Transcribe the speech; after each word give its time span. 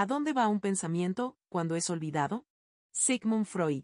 ¿A 0.00 0.06
dónde 0.06 0.32
va 0.32 0.46
un 0.46 0.60
pensamiento 0.60 1.36
cuando 1.48 1.74
es 1.74 1.90
olvidado? 1.90 2.46
Sigmund 2.92 3.46
Freud. 3.46 3.82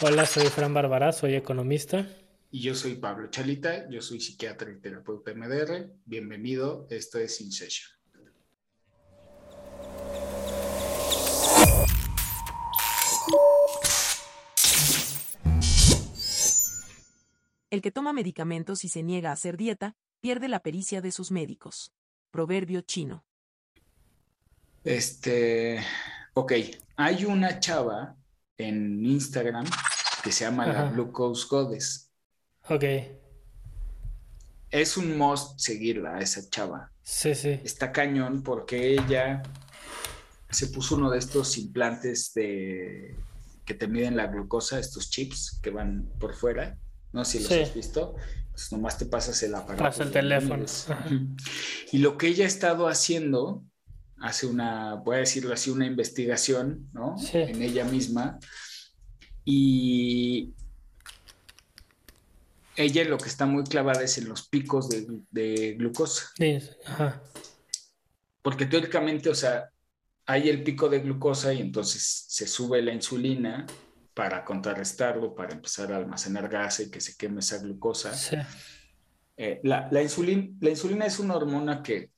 Hola, 0.00 0.24
soy 0.24 0.46
Fran 0.46 0.72
Barbará, 0.72 1.12
soy 1.12 1.34
economista. 1.34 2.08
Y 2.50 2.62
yo 2.62 2.74
soy 2.74 2.94
Pablo 2.94 3.28
Chalita, 3.28 3.90
yo 3.90 4.00
soy 4.00 4.20
psiquiatra 4.20 4.70
y 4.72 4.80
terapeuta 4.80 5.34
MDR. 5.34 5.92
Bienvenido, 6.06 6.86
esto 6.88 7.18
es 7.18 7.42
In 7.42 7.52
Session. 7.52 7.90
El 17.68 17.82
que 17.82 17.90
toma 17.90 18.14
medicamentos 18.14 18.86
y 18.86 18.88
se 18.88 19.02
niega 19.02 19.28
a 19.28 19.34
hacer 19.34 19.58
dieta, 19.58 19.98
pierde 20.22 20.48
la 20.48 20.60
pericia 20.60 21.02
de 21.02 21.12
sus 21.12 21.30
médicos. 21.30 21.92
Proverbio 22.30 22.80
chino. 22.80 23.26
Este, 24.84 25.80
ok, 26.34 26.52
hay 26.96 27.24
una 27.24 27.60
chava 27.60 28.16
en 28.56 29.04
Instagram 29.04 29.66
que 30.22 30.32
se 30.32 30.44
llama 30.44 30.66
la 30.66 30.90
Glucose 30.90 31.46
Goddess. 31.48 32.10
Ok. 32.68 32.84
Es 34.70 34.96
un 34.96 35.18
must 35.18 35.58
seguirla, 35.58 36.20
esa 36.20 36.48
chava. 36.48 36.92
Sí, 37.02 37.34
sí. 37.34 37.60
Está 37.64 37.90
cañón 37.90 38.42
porque 38.42 38.92
ella 38.92 39.42
se 40.50 40.68
puso 40.68 40.96
uno 40.96 41.10
de 41.10 41.18
estos 41.18 41.58
implantes 41.58 42.32
de 42.34 43.16
que 43.64 43.74
te 43.74 43.86
miden 43.86 44.16
la 44.16 44.26
glucosa, 44.26 44.78
estos 44.78 45.10
chips 45.10 45.58
que 45.62 45.70
van 45.70 46.08
por 46.18 46.34
fuera. 46.34 46.78
No 47.12 47.24
sé 47.24 47.38
si 47.38 47.44
los 47.44 47.68
has 47.68 47.74
visto. 47.74 48.14
Pues 48.52 48.72
nomás 48.72 48.98
te 48.98 49.06
pasas 49.06 49.42
el 49.42 49.54
aparato. 49.54 49.82
Pasa 49.82 50.02
el 50.02 50.10
teléfono. 50.10 50.64
Y 51.92 51.98
lo 51.98 52.18
que 52.18 52.28
ella 52.28 52.44
ha 52.44 52.48
estado 52.48 52.88
haciendo, 52.88 53.64
hace 54.20 54.46
una, 54.46 54.94
voy 54.94 55.16
a 55.16 55.20
decirlo 55.20 55.52
así, 55.52 55.70
una 55.70 55.86
investigación, 55.86 56.88
¿no? 56.92 57.16
En 57.32 57.62
ella 57.62 57.84
misma. 57.84 58.38
Y 59.44 60.52
ella 62.76 63.04
lo 63.04 63.18
que 63.18 63.28
está 63.28 63.46
muy 63.46 63.64
clavada 63.64 64.02
es 64.02 64.18
en 64.18 64.28
los 64.28 64.46
picos 64.48 64.88
de, 65.30 65.74
glucosa. 65.74 66.30
Sí, 66.36 66.58
ajá. 66.86 67.22
Porque 68.42 68.66
teóricamente, 68.66 69.30
o 69.30 69.34
sea, 69.34 69.70
hay 70.26 70.48
el 70.48 70.62
pico 70.62 70.88
de 70.88 71.00
glucosa 71.00 71.52
y 71.52 71.60
entonces 71.60 72.26
se 72.28 72.46
sube 72.46 72.82
la 72.82 72.92
insulina 72.92 73.66
para 74.14 74.44
contrarrestarlo, 74.44 75.34
para 75.34 75.54
empezar 75.54 75.92
a 75.92 75.96
almacenar 75.96 76.48
gas 76.48 76.80
y 76.80 76.90
que 76.90 77.00
se 77.00 77.16
queme 77.16 77.40
esa 77.40 77.58
glucosa. 77.58 78.14
Sí. 78.14 78.36
Eh, 79.36 79.60
la, 79.64 79.88
la, 79.90 80.02
insulina, 80.02 80.54
la 80.60 80.70
insulina 80.70 81.06
es 81.06 81.18
una 81.18 81.36
hormona 81.36 81.82
que 81.82 82.10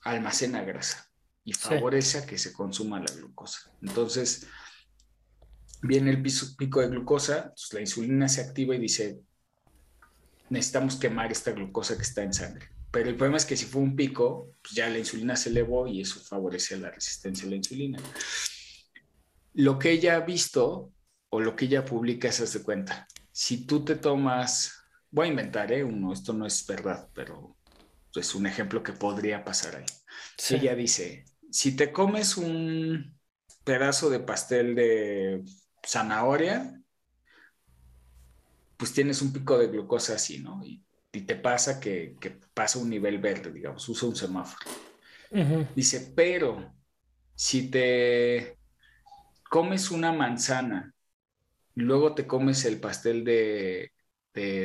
almacena 0.00 0.62
grasa 0.62 1.07
y 1.48 1.54
favorece 1.54 2.18
a 2.18 2.26
que 2.26 2.36
se 2.36 2.52
consuma 2.52 3.00
la 3.00 3.10
glucosa. 3.10 3.72
Entonces, 3.80 4.46
viene 5.80 6.10
el 6.10 6.20
pico 6.20 6.82
de 6.82 6.88
glucosa, 6.88 7.54
la 7.72 7.80
insulina 7.80 8.28
se 8.28 8.42
activa 8.42 8.74
y 8.74 8.78
dice, 8.78 9.22
necesitamos 10.50 10.96
quemar 10.96 11.32
esta 11.32 11.52
glucosa 11.52 11.96
que 11.96 12.02
está 12.02 12.22
en 12.22 12.34
sangre. 12.34 12.68
Pero 12.90 13.08
el 13.08 13.16
problema 13.16 13.38
es 13.38 13.46
que 13.46 13.56
si 13.56 13.64
fue 13.64 13.80
un 13.80 13.96
pico, 13.96 14.56
pues 14.60 14.74
ya 14.74 14.90
la 14.90 14.98
insulina 14.98 15.36
se 15.36 15.48
elevó 15.48 15.86
y 15.86 16.02
eso 16.02 16.20
favorece 16.20 16.76
la 16.76 16.90
resistencia 16.90 17.46
a 17.46 17.50
la 17.50 17.56
insulina. 17.56 17.98
Lo 19.54 19.78
que 19.78 19.92
ella 19.92 20.16
ha 20.16 20.20
visto 20.20 20.92
o 21.30 21.40
lo 21.40 21.56
que 21.56 21.64
ella 21.64 21.82
publica 21.82 22.28
es 22.28 22.52
de 22.52 22.62
cuenta. 22.62 23.08
Si 23.32 23.64
tú 23.64 23.86
te 23.86 23.94
tomas, 23.94 24.74
voy 25.10 25.28
a 25.28 25.30
inventar, 25.30 25.72
¿eh? 25.72 25.82
Uno, 25.82 26.12
esto 26.12 26.34
no 26.34 26.44
es 26.44 26.66
verdad, 26.66 27.08
pero 27.14 27.56
es 28.14 28.34
un 28.34 28.46
ejemplo 28.46 28.82
que 28.82 28.92
podría 28.92 29.44
pasar 29.46 29.76
ahí. 29.76 29.86
Ella 30.50 30.74
dice, 30.74 31.24
si 31.50 31.76
te 31.76 31.92
comes 31.92 32.36
un 32.36 33.18
pedazo 33.64 34.10
de 34.10 34.20
pastel 34.20 34.74
de 34.74 35.42
zanahoria, 35.86 36.80
pues 38.76 38.92
tienes 38.92 39.22
un 39.22 39.32
pico 39.32 39.58
de 39.58 39.68
glucosa 39.68 40.14
así, 40.14 40.38
¿no? 40.38 40.62
Y, 40.64 40.84
te 41.26 41.34
pasa 41.34 41.80
que, 41.80 42.16
pasa 42.54 42.78
un 42.78 42.88
nivel 42.88 43.18
verde, 43.18 43.50
digamos, 43.50 43.88
usa 43.88 44.08
un 44.08 44.14
semáforo. 44.14 44.70
Dice, 45.74 46.12
pero 46.14 46.72
si 47.34 47.72
te 47.72 48.56
comes 49.50 49.90
una 49.90 50.12
manzana 50.12 50.94
luego 51.78 52.14
te 52.14 52.26
comes 52.26 52.64
el 52.64 52.80
pastel 52.80 53.24
de, 53.24 53.92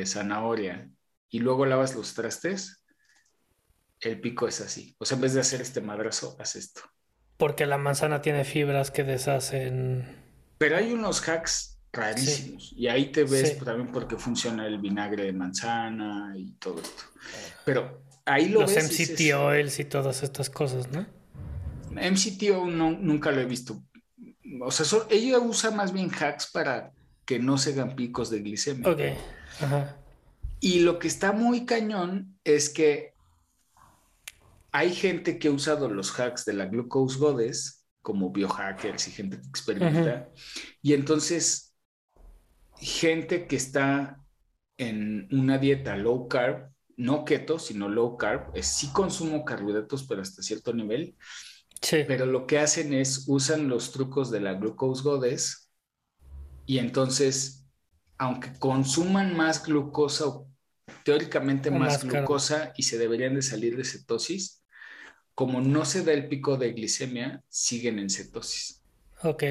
zanahoria 0.06 0.88
y 1.28 1.40
luego 1.40 1.66
lavas 1.66 1.96
los 1.96 2.14
trastes, 2.14 2.83
el 4.00 4.20
pico 4.20 4.48
es 4.48 4.60
así. 4.60 4.94
O 4.98 5.04
sea, 5.04 5.16
en 5.16 5.22
vez 5.22 5.34
de 5.34 5.40
hacer 5.40 5.60
este 5.60 5.80
madrazo, 5.80 6.36
haz 6.38 6.56
esto. 6.56 6.82
Porque 7.36 7.66
la 7.66 7.78
manzana 7.78 8.22
tiene 8.22 8.44
fibras 8.44 8.90
que 8.90 9.04
deshacen. 9.04 10.06
Pero 10.58 10.76
hay 10.76 10.92
unos 10.92 11.26
hacks 11.28 11.80
rarísimos. 11.92 12.72
Y 12.76 12.88
ahí 12.88 13.10
te 13.10 13.24
ves 13.24 13.58
también 13.58 13.90
porque 13.92 14.16
funciona 14.16 14.66
el 14.66 14.78
vinagre 14.78 15.24
de 15.24 15.32
manzana 15.32 16.34
y 16.36 16.52
todo 16.52 16.80
esto. 16.80 17.02
Pero 17.64 18.02
ahí 18.24 18.48
lo 18.48 18.60
Los 18.60 18.74
ves. 18.74 18.98
Los 18.98 19.10
MCT 19.10 19.34
oils 19.34 19.80
y 19.80 19.84
todas 19.84 20.22
estas 20.22 20.50
cosas, 20.50 20.90
¿no? 20.90 21.06
MCT 21.90 22.42
no, 22.66 22.90
nunca 22.90 23.30
lo 23.30 23.40
he 23.40 23.46
visto. 23.46 23.82
O 24.60 24.70
sea, 24.70 24.86
ella 25.10 25.38
usa 25.38 25.70
más 25.70 25.92
bien 25.92 26.10
hacks 26.10 26.50
para 26.52 26.92
que 27.24 27.38
no 27.38 27.58
se 27.58 27.70
hagan 27.70 27.96
picos 27.96 28.30
de 28.30 28.40
glicemia. 28.40 28.88
Ok. 28.88 29.00
Ajá. 29.60 29.96
Y 30.60 30.80
lo 30.80 30.98
que 30.98 31.08
está 31.08 31.32
muy 31.32 31.64
cañón 31.66 32.38
es 32.44 32.70
que 32.70 33.13
hay 34.74 34.92
gente 34.92 35.38
que 35.38 35.46
ha 35.46 35.52
usado 35.52 35.88
los 35.88 36.18
hacks 36.18 36.44
de 36.44 36.52
la 36.52 36.66
Glucose 36.66 37.16
Goddess 37.16 37.86
como 38.02 38.32
biohackers 38.32 39.06
y 39.06 39.12
gente 39.12 39.40
que 39.40 39.46
experimenta. 39.46 40.28
Y 40.82 40.94
entonces, 40.94 41.76
gente 42.78 43.46
que 43.46 43.54
está 43.54 44.20
en 44.76 45.28
una 45.30 45.58
dieta 45.58 45.96
low 45.96 46.26
carb, 46.26 46.72
no 46.96 47.24
keto, 47.24 47.60
sino 47.60 47.88
low 47.88 48.16
carb, 48.16 48.50
es 48.54 48.66
sí 48.66 48.88
consumo 48.92 49.44
carbohidratos, 49.44 50.08
pero 50.08 50.22
hasta 50.22 50.42
cierto 50.42 50.74
nivel. 50.74 51.16
Sí. 51.80 51.98
Pero 52.08 52.26
lo 52.26 52.48
que 52.48 52.58
hacen 52.58 52.92
es 52.94 53.26
usan 53.28 53.68
los 53.68 53.92
trucos 53.92 54.32
de 54.32 54.40
la 54.40 54.54
Glucose 54.54 55.04
Goddess 55.04 55.70
y 56.66 56.78
entonces, 56.78 57.64
aunque 58.18 58.52
consuman 58.58 59.36
más 59.36 59.64
glucosa, 59.64 60.32
teóricamente 61.04 61.70
más, 61.70 62.02
glucosa, 62.02 62.72
y 62.76 62.82
se 62.82 62.98
deberían 62.98 63.36
de 63.36 63.42
salir 63.42 63.76
de 63.76 63.84
cetosis, 63.84 64.63
como 65.34 65.60
no 65.60 65.84
se 65.84 66.04
da 66.04 66.12
el 66.12 66.28
pico 66.28 66.56
de 66.56 66.72
glicemia, 66.72 67.42
siguen 67.48 67.98
en 67.98 68.10
cetosis. 68.10 68.82
Ok. 69.22 69.42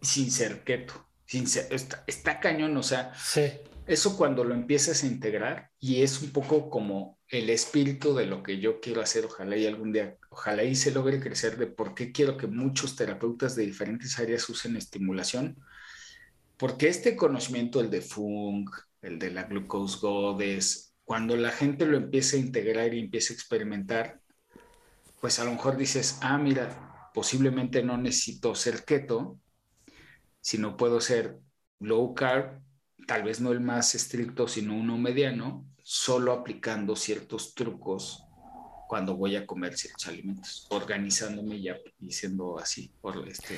Sin 0.00 0.30
ser 0.30 0.64
keto. 0.64 1.06
Sin 1.26 1.44
está, 1.44 2.04
está, 2.06 2.40
cañón, 2.40 2.76
o 2.76 2.82
sea, 2.82 3.14
sí. 3.14 3.42
eso 3.86 4.16
cuando 4.18 4.44
lo 4.44 4.54
empiezas 4.54 5.02
a 5.02 5.06
integrar 5.06 5.70
y 5.80 6.02
es 6.02 6.20
un 6.20 6.30
poco 6.30 6.68
como 6.68 7.18
el 7.28 7.48
espíritu 7.48 8.14
de 8.14 8.26
lo 8.26 8.42
que 8.42 8.58
yo 8.58 8.80
quiero 8.80 9.00
hacer, 9.00 9.24
ojalá 9.24 9.56
y 9.56 9.66
algún 9.66 9.92
día, 9.92 10.18
ojalá 10.28 10.64
y 10.64 10.74
se 10.74 10.90
logre 10.90 11.20
crecer 11.20 11.56
de 11.56 11.66
por 11.66 11.94
qué 11.94 12.12
quiero 12.12 12.36
que 12.36 12.46
muchos 12.46 12.96
terapeutas 12.96 13.56
de 13.56 13.64
diferentes 13.64 14.18
áreas 14.18 14.46
usen 14.50 14.76
estimulación, 14.76 15.56
porque 16.58 16.88
este 16.88 17.16
conocimiento, 17.16 17.80
el 17.80 17.88
de 17.88 18.02
Fung, 18.02 18.68
el 19.00 19.18
de 19.18 19.30
la 19.30 19.44
glucose 19.44 19.98
goddess, 20.00 20.94
cuando 21.04 21.36
la 21.36 21.50
gente 21.50 21.86
lo 21.86 21.96
empieza 21.96 22.36
a 22.36 22.40
integrar 22.40 22.92
y 22.92 23.00
empieza 23.00 23.32
a 23.32 23.36
experimentar, 23.36 24.20
pues 25.22 25.38
a 25.38 25.44
lo 25.44 25.52
mejor 25.52 25.76
dices, 25.76 26.18
ah, 26.20 26.36
mira, 26.36 27.08
posiblemente 27.14 27.80
no 27.84 27.96
necesito 27.96 28.56
ser 28.56 28.84
keto, 28.84 29.38
sino 30.40 30.76
puedo 30.76 31.00
ser 31.00 31.38
low 31.78 32.12
carb, 32.12 32.60
tal 33.06 33.22
vez 33.22 33.40
no 33.40 33.52
el 33.52 33.60
más 33.60 33.94
estricto, 33.94 34.48
sino 34.48 34.74
uno 34.74 34.98
mediano, 34.98 35.64
solo 35.84 36.32
aplicando 36.32 36.96
ciertos 36.96 37.54
trucos 37.54 38.24
cuando 38.88 39.16
voy 39.16 39.36
a 39.36 39.46
comer 39.46 39.78
ciertos 39.78 40.08
alimentos, 40.08 40.66
organizándome 40.70 41.62
ya 41.62 41.76
y 42.00 42.10
siendo 42.10 42.58
así, 42.58 42.92
por 43.00 43.28
este, 43.28 43.54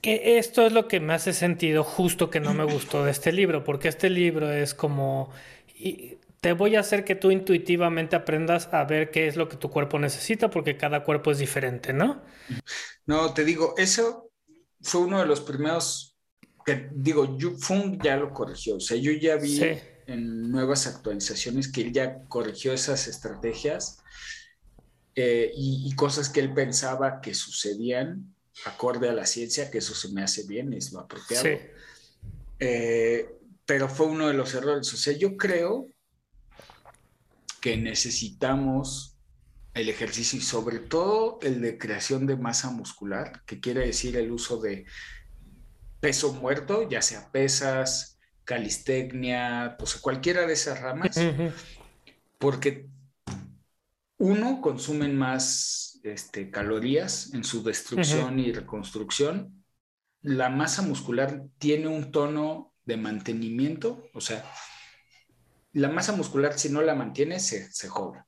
que 0.00 0.38
esto 0.38 0.64
es 0.64 0.72
lo 0.72 0.86
que 0.86 1.00
me 1.00 1.14
hace 1.14 1.32
sentido 1.32 1.82
justo 1.82 2.30
que 2.30 2.38
no 2.38 2.54
me 2.54 2.62
gustó 2.62 3.04
de 3.04 3.10
este 3.10 3.32
libro, 3.32 3.64
porque 3.64 3.88
este 3.88 4.08
libro 4.08 4.52
es 4.52 4.74
como... 4.74 5.30
te 6.40 6.52
voy 6.52 6.76
a 6.76 6.80
hacer 6.80 7.04
que 7.04 7.14
tú 7.14 7.30
intuitivamente 7.30 8.16
aprendas 8.16 8.68
a 8.72 8.84
ver 8.84 9.10
qué 9.10 9.26
es 9.28 9.36
lo 9.36 9.48
que 9.48 9.56
tu 9.56 9.70
cuerpo 9.70 9.98
necesita, 9.98 10.50
porque 10.50 10.76
cada 10.76 11.04
cuerpo 11.04 11.30
es 11.30 11.38
diferente, 11.38 11.92
¿no? 11.92 12.22
No, 13.06 13.34
te 13.34 13.44
digo, 13.44 13.74
eso 13.76 14.30
fue 14.80 15.02
uno 15.02 15.20
de 15.20 15.26
los 15.26 15.40
primeros 15.40 16.16
que, 16.64 16.88
digo, 16.92 17.38
Fung 17.58 18.02
ya 18.02 18.16
lo 18.16 18.32
corrigió, 18.32 18.76
o 18.76 18.80
sea, 18.80 18.96
yo 18.96 19.12
ya 19.12 19.36
vi 19.36 19.60
en 20.06 20.50
nuevas 20.50 20.86
actualizaciones 20.86 21.70
que 21.70 21.82
él 21.82 21.92
ya 21.92 22.24
corrigió 22.28 22.72
esas 22.72 23.06
estrategias 23.06 23.98
eh, 25.14 25.52
y 25.54 25.94
cosas 25.94 26.28
que 26.28 26.40
él 26.40 26.54
pensaba 26.54 27.20
que 27.20 27.34
sucedían 27.34 28.34
acorde 28.64 29.08
a 29.08 29.12
la 29.12 29.26
ciencia, 29.26 29.70
que 29.70 29.78
eso 29.78 29.94
se 29.94 30.10
me 30.10 30.22
hace 30.22 30.46
bien, 30.46 30.72
es 30.72 30.92
lo 30.92 31.00
apropiado. 31.00 31.48
Eh, 32.58 33.28
pero 33.64 33.88
fue 33.88 34.06
uno 34.06 34.28
de 34.28 34.34
los 34.34 34.54
errores. 34.54 34.92
O 34.92 34.96
sea, 34.96 35.16
yo 35.16 35.36
creo 35.36 35.88
que 37.60 37.76
necesitamos 37.76 39.18
el 39.74 39.88
ejercicio 39.88 40.38
y 40.38 40.42
sobre 40.42 40.78
todo 40.78 41.38
el 41.42 41.60
de 41.60 41.78
creación 41.78 42.26
de 42.26 42.36
masa 42.36 42.70
muscular, 42.70 43.42
que 43.46 43.60
quiere 43.60 43.86
decir 43.86 44.16
el 44.16 44.32
uso 44.32 44.60
de 44.60 44.84
peso 46.00 46.32
muerto, 46.32 46.88
ya 46.88 47.02
sea 47.02 47.30
pesas, 47.30 48.18
calistecnia, 48.44 49.76
pues 49.78 49.94
cualquiera 49.96 50.46
de 50.46 50.54
esas 50.54 50.80
ramas, 50.80 51.16
porque 52.38 52.88
uno 54.18 54.60
consumen 54.60 55.16
más 55.16 56.00
este, 56.02 56.50
calorías 56.50 57.32
en 57.32 57.44
su 57.44 57.62
destrucción 57.62 58.38
y 58.38 58.52
reconstrucción. 58.52 59.64
La 60.22 60.48
masa 60.48 60.82
muscular 60.82 61.44
tiene 61.58 61.86
un 61.88 62.10
tono 62.10 62.74
de 62.84 62.96
mantenimiento, 62.96 64.02
o 64.12 64.20
sea, 64.20 64.44
la 65.72 65.88
masa 65.88 66.12
muscular 66.12 66.58
si 66.58 66.68
no 66.68 66.82
la 66.82 66.94
mantiene 66.94 67.40
se, 67.40 67.70
se 67.72 67.88
joda, 67.88 68.26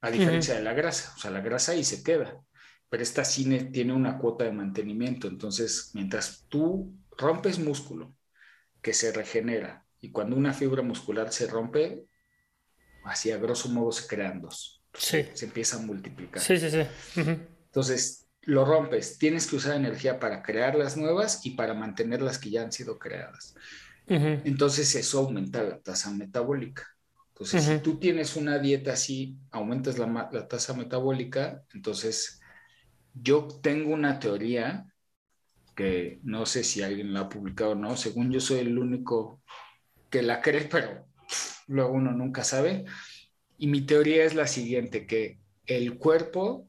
a 0.00 0.10
diferencia 0.10 0.54
de 0.54 0.62
la 0.62 0.72
grasa, 0.72 1.12
o 1.16 1.18
sea, 1.18 1.30
la 1.30 1.40
grasa 1.40 1.72
ahí 1.72 1.84
se 1.84 2.02
queda, 2.02 2.40
pero 2.88 3.02
esta 3.02 3.24
cine 3.24 3.64
tiene 3.64 3.92
una 3.92 4.18
cuota 4.18 4.44
de 4.44 4.52
mantenimiento, 4.52 5.28
entonces 5.28 5.90
mientras 5.94 6.44
tú 6.48 6.94
rompes 7.16 7.58
músculo 7.58 8.14
que 8.82 8.92
se 8.92 9.12
regenera 9.12 9.86
y 10.00 10.10
cuando 10.10 10.36
una 10.36 10.52
fibra 10.52 10.82
muscular 10.82 11.32
se 11.32 11.46
rompe, 11.46 12.04
así 13.04 13.30
a 13.30 13.38
grosso 13.38 13.68
modo 13.68 13.92
se 13.92 14.06
crean 14.06 14.40
dos, 14.40 14.84
sí. 14.92 15.26
se 15.32 15.46
empieza 15.46 15.76
a 15.76 15.80
multiplicar. 15.80 16.42
Sí, 16.42 16.58
sí, 16.58 16.70
sí. 16.70 16.82
Entonces, 17.14 18.26
lo 18.42 18.64
rompes, 18.64 19.18
tienes 19.18 19.46
que 19.46 19.56
usar 19.56 19.76
energía 19.76 20.18
para 20.18 20.42
crear 20.42 20.74
las 20.74 20.96
nuevas 20.96 21.46
y 21.46 21.50
para 21.50 21.74
mantener 21.74 22.20
las 22.22 22.38
que 22.38 22.50
ya 22.50 22.62
han 22.62 22.72
sido 22.72 22.98
creadas. 22.98 23.54
Entonces 24.06 24.94
eso 24.94 25.20
aumenta 25.20 25.62
la 25.62 25.78
tasa 25.80 26.10
metabólica. 26.10 26.86
Entonces, 27.28 27.64
si 27.64 27.78
tú 27.78 27.98
tienes 27.98 28.36
una 28.36 28.58
dieta 28.58 28.92
así, 28.92 29.38
aumentas 29.50 29.98
la, 29.98 30.28
la, 30.30 30.48
tasa 30.48 30.74
metabólica, 30.74 31.64
entonces 31.72 32.40
yo 33.14 33.48
tengo 33.62 33.92
una 33.92 34.18
teoría 34.18 34.86
que 35.74 36.20
no 36.22 36.46
sé 36.46 36.62
si 36.62 36.82
alguien 36.82 37.12
la 37.12 37.20
ha 37.20 37.28
publicado 37.28 37.72
o 37.72 37.74
no, 37.74 37.96
según 37.96 38.30
yo 38.30 38.40
soy 38.40 38.58
el 38.58 38.78
único 38.78 39.42
que 40.10 40.22
la 40.22 40.40
cree, 40.40 40.68
pero 40.70 41.06
luego 41.66 41.92
uno 41.94 42.12
nunca 42.12 42.44
sabe. 42.44 42.84
Y 43.58 43.66
mi 43.66 43.80
teoría 43.80 44.24
es 44.24 44.34
la 44.34 44.46
siguiente, 44.46 45.06
que 45.06 45.40
el 45.66 45.96
cuerpo, 45.98 46.68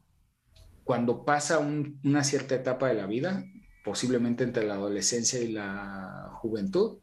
cuando 0.83 1.25
pasa 1.25 1.59
una 1.59 2.23
cierta 2.23 2.55
etapa 2.55 2.87
de 2.87 2.95
la 2.95 3.05
vida, 3.05 3.43
posiblemente 3.83 4.43
entre 4.43 4.65
la 4.65 4.75
adolescencia 4.75 5.41
y 5.41 5.51
la 5.51 6.29
juventud, 6.35 6.99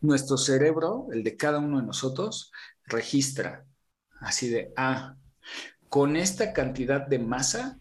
nuestro 0.00 0.36
cerebro, 0.36 1.08
el 1.12 1.22
de 1.22 1.36
cada 1.36 1.58
uno 1.58 1.80
de 1.80 1.86
nosotros, 1.86 2.52
registra 2.84 3.66
así 4.20 4.48
de, 4.48 4.72
ah, 4.76 5.16
con 5.88 6.16
esta 6.16 6.52
cantidad 6.52 7.06
de 7.06 7.18
masa 7.18 7.78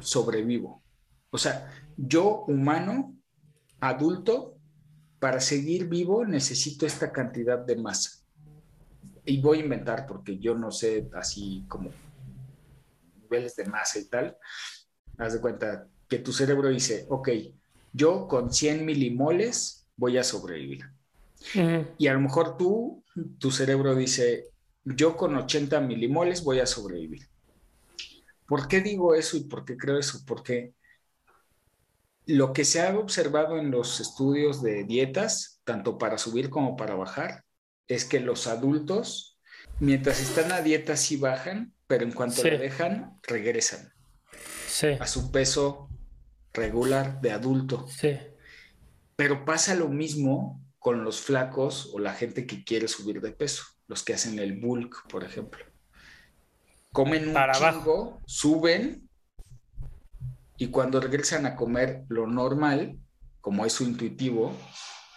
sobrevivo. 0.00 0.82
O 1.30 1.38
sea, 1.38 1.70
yo 1.96 2.44
humano, 2.46 3.16
adulto, 3.80 4.56
para 5.18 5.40
seguir 5.40 5.88
vivo 5.88 6.24
necesito 6.24 6.86
esta 6.86 7.12
cantidad 7.12 7.58
de 7.58 7.76
masa. 7.76 8.22
Y 9.24 9.40
voy 9.40 9.58
a 9.58 9.62
inventar 9.62 10.06
porque 10.06 10.38
yo 10.38 10.54
no 10.54 10.70
sé 10.70 11.08
así 11.14 11.64
como 11.68 11.90
niveles 13.22 13.56
de 13.56 13.64
masa 13.64 13.98
y 13.98 14.04
tal. 14.04 14.36
Haz 15.18 15.32
de 15.34 15.40
cuenta 15.40 15.88
que 16.08 16.18
tu 16.18 16.32
cerebro 16.32 16.68
dice, 16.68 17.06
ok, 17.08 17.28
yo 17.96 18.28
con 18.28 18.52
100 18.52 18.84
milimoles 18.84 19.88
voy 19.96 20.18
a 20.18 20.24
sobrevivir. 20.24 20.84
Y 21.98 22.08
a 22.08 22.14
lo 22.14 22.20
mejor 22.20 22.56
tú, 22.56 23.02
tu 23.38 23.50
cerebro 23.50 23.94
dice, 23.94 24.50
yo 24.84 25.16
con 25.16 25.34
80 25.36 25.80
milimoles 25.80 26.44
voy 26.44 26.60
a 26.60 26.66
sobrevivir. 26.66 27.28
¿Por 28.46 28.68
qué 28.68 28.80
digo 28.80 29.14
eso 29.14 29.36
y 29.36 29.44
por 29.44 29.64
qué 29.64 29.76
creo 29.76 29.98
eso? 29.98 30.20
Porque 30.26 30.74
lo 32.26 32.52
que 32.52 32.64
se 32.64 32.82
ha 32.82 32.96
observado 32.98 33.58
en 33.58 33.70
los 33.70 34.00
estudios 34.00 34.62
de 34.62 34.84
dietas, 34.84 35.60
tanto 35.64 35.96
para 35.98 36.18
subir 36.18 36.50
como 36.50 36.76
para 36.76 36.94
bajar, 36.94 37.44
es 37.88 38.04
que 38.04 38.20
los 38.20 38.46
adultos, 38.46 39.38
mientras 39.80 40.20
están 40.20 40.52
a 40.52 40.60
dieta, 40.60 40.96
sí 40.96 41.16
bajan, 41.16 41.72
pero 41.86 42.04
en 42.04 42.12
cuanto 42.12 42.42
la 42.42 42.58
dejan, 42.58 43.18
regresan 43.22 43.92
a 45.00 45.06
su 45.06 45.30
peso 45.30 45.88
regular 46.56 47.20
de 47.20 47.32
adulto. 47.32 47.86
Sí. 47.88 48.18
Pero 49.14 49.44
pasa 49.44 49.74
lo 49.74 49.88
mismo 49.88 50.60
con 50.78 51.04
los 51.04 51.20
flacos 51.20 51.90
o 51.92 51.98
la 51.98 52.14
gente 52.14 52.46
que 52.46 52.64
quiere 52.64 52.88
subir 52.88 53.20
de 53.20 53.32
peso, 53.32 53.64
los 53.86 54.02
que 54.02 54.14
hacen 54.14 54.38
el 54.38 54.60
bulk, 54.60 55.08
por 55.08 55.24
ejemplo. 55.24 55.64
Comen 56.92 57.28
un 57.28 57.34
Para 57.34 57.54
chingo, 57.54 58.20
suben 58.26 59.08
y 60.56 60.68
cuando 60.68 61.00
regresan 61.00 61.44
a 61.44 61.56
comer 61.56 62.04
lo 62.08 62.26
normal, 62.26 62.98
como 63.40 63.66
es 63.66 63.72
su 63.72 63.84
intuitivo, 63.84 64.56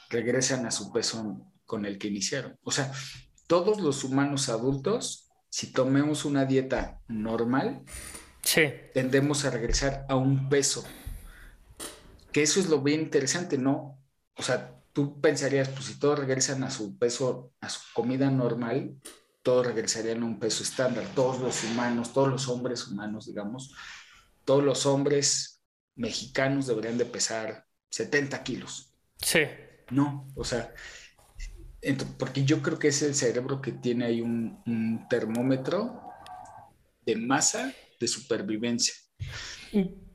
regresan 0.09 0.65
a 0.65 0.71
su 0.71 0.91
peso 0.91 1.51
con 1.65 1.85
el 1.85 1.97
que 1.97 2.07
iniciaron. 2.07 2.57
O 2.63 2.71
sea, 2.71 2.91
todos 3.47 3.79
los 3.79 4.03
humanos 4.03 4.49
adultos, 4.49 5.29
si 5.49 5.71
tomemos 5.71 6.25
una 6.25 6.45
dieta 6.45 6.99
normal, 7.07 7.83
tendemos 8.93 9.45
a 9.45 9.51
regresar 9.51 10.05
a 10.09 10.15
un 10.15 10.49
peso 10.49 10.83
que 12.31 12.43
eso 12.43 12.59
es 12.59 12.69
lo 12.69 12.81
bien 12.81 13.01
interesante, 13.01 13.57
¿no? 13.57 13.99
O 14.35 14.43
sea, 14.43 14.75
tú 14.93 15.19
pensarías, 15.19 15.69
pues 15.69 15.85
si 15.85 15.99
todos 15.99 16.19
regresan 16.19 16.63
a 16.63 16.71
su 16.71 16.97
peso, 16.97 17.53
a 17.61 17.69
su 17.69 17.79
comida 17.93 18.29
normal, 18.29 18.95
todos 19.41 19.65
regresarían 19.65 20.23
a 20.23 20.25
un 20.25 20.39
peso 20.39 20.63
estándar, 20.63 21.05
todos 21.15 21.39
los 21.39 21.63
humanos, 21.63 22.13
todos 22.13 22.29
los 22.29 22.47
hombres 22.47 22.87
humanos, 22.87 23.25
digamos, 23.25 23.73
todos 24.45 24.63
los 24.63 24.85
hombres 24.85 25.63
mexicanos 25.95 26.67
deberían 26.67 26.97
de 26.97 27.05
pesar 27.05 27.65
70 27.89 28.43
kilos. 28.43 28.93
Sí. 29.17 29.41
No, 29.91 30.27
o 30.35 30.43
sea, 30.43 30.73
porque 32.17 32.43
yo 32.43 32.61
creo 32.61 32.77
que 32.77 32.89
es 32.89 33.01
el 33.01 33.15
cerebro 33.15 33.61
que 33.61 33.71
tiene 33.71 34.05
ahí 34.05 34.21
un, 34.21 34.61
un 34.65 35.07
termómetro 35.09 36.01
de 37.05 37.15
masa 37.15 37.73
de 37.99 38.07
supervivencia. 38.07 38.93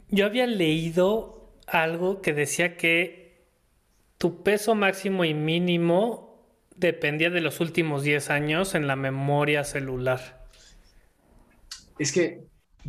Yo 0.08 0.26
había 0.26 0.46
leído 0.46 1.33
algo 1.66 2.20
que 2.20 2.32
decía 2.32 2.76
que 2.76 3.44
tu 4.18 4.42
peso 4.42 4.74
máximo 4.74 5.24
y 5.24 5.34
mínimo 5.34 6.42
dependía 6.76 7.30
de 7.30 7.40
los 7.40 7.60
últimos 7.60 8.02
10 8.02 8.30
años 8.30 8.74
en 8.74 8.86
la 8.86 8.96
memoria 8.96 9.64
celular. 9.64 10.46
Es 11.98 12.12
que 12.12 12.44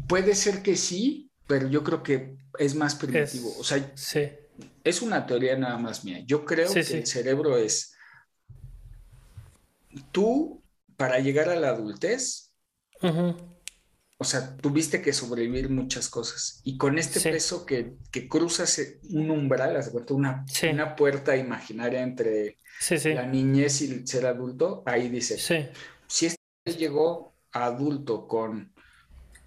puede 0.08 0.36
ser 0.36 0.62
que 0.62 0.76
sí, 0.76 1.30
pero 1.48 1.68
yo 1.68 1.84
creo 1.84 2.04
que 2.04 2.36
es 2.58 2.76
más 2.76 2.96
primitivo. 2.96 3.54
o 3.60 3.64
sea, 3.64 3.94
es 4.84 5.02
una 5.02 5.26
teoría 5.26 5.58
nada 5.58 5.78
más 5.78 6.04
mía. 6.04 6.24
Yo 6.26 6.46
creo 6.46 6.72
que 6.74 6.80
el 6.80 7.06
cerebro 7.06 7.58
es 7.58 7.96
tú 10.12 10.64
para 10.98 11.20
llegar 11.20 11.50
a 11.50 11.56
la 11.56 11.70
adultez 11.70 12.52
o 14.18 14.24
sea, 14.24 14.56
tuviste 14.58 15.02
que 15.02 15.12
sobrevivir 15.12 15.70
muchas 15.70 16.08
cosas. 16.08 16.62
Y 16.64 16.78
con 16.78 16.98
este 16.98 17.20
peso 17.20 17.66
que, 17.66 17.96
que, 18.12 18.30
cruzas 18.30 18.82
un 19.10 19.30
umbral, 19.30 19.78
una, 20.10 20.46
una 20.72 20.96
puerta 20.96 21.36
imaginaria 21.36 22.02
entre 22.02 22.60
la 23.04 23.26
niñez 23.26 23.82
y 23.82 23.92
el 23.92 24.08
ser 24.08 24.26
adulto, 24.26 24.84
ahí 24.86 25.10
dice, 25.10 25.38
si 26.08 26.26
este 26.26 26.40
llegó 26.78 27.34
a 27.52 27.66
adulto 27.66 28.28
con 28.28 28.74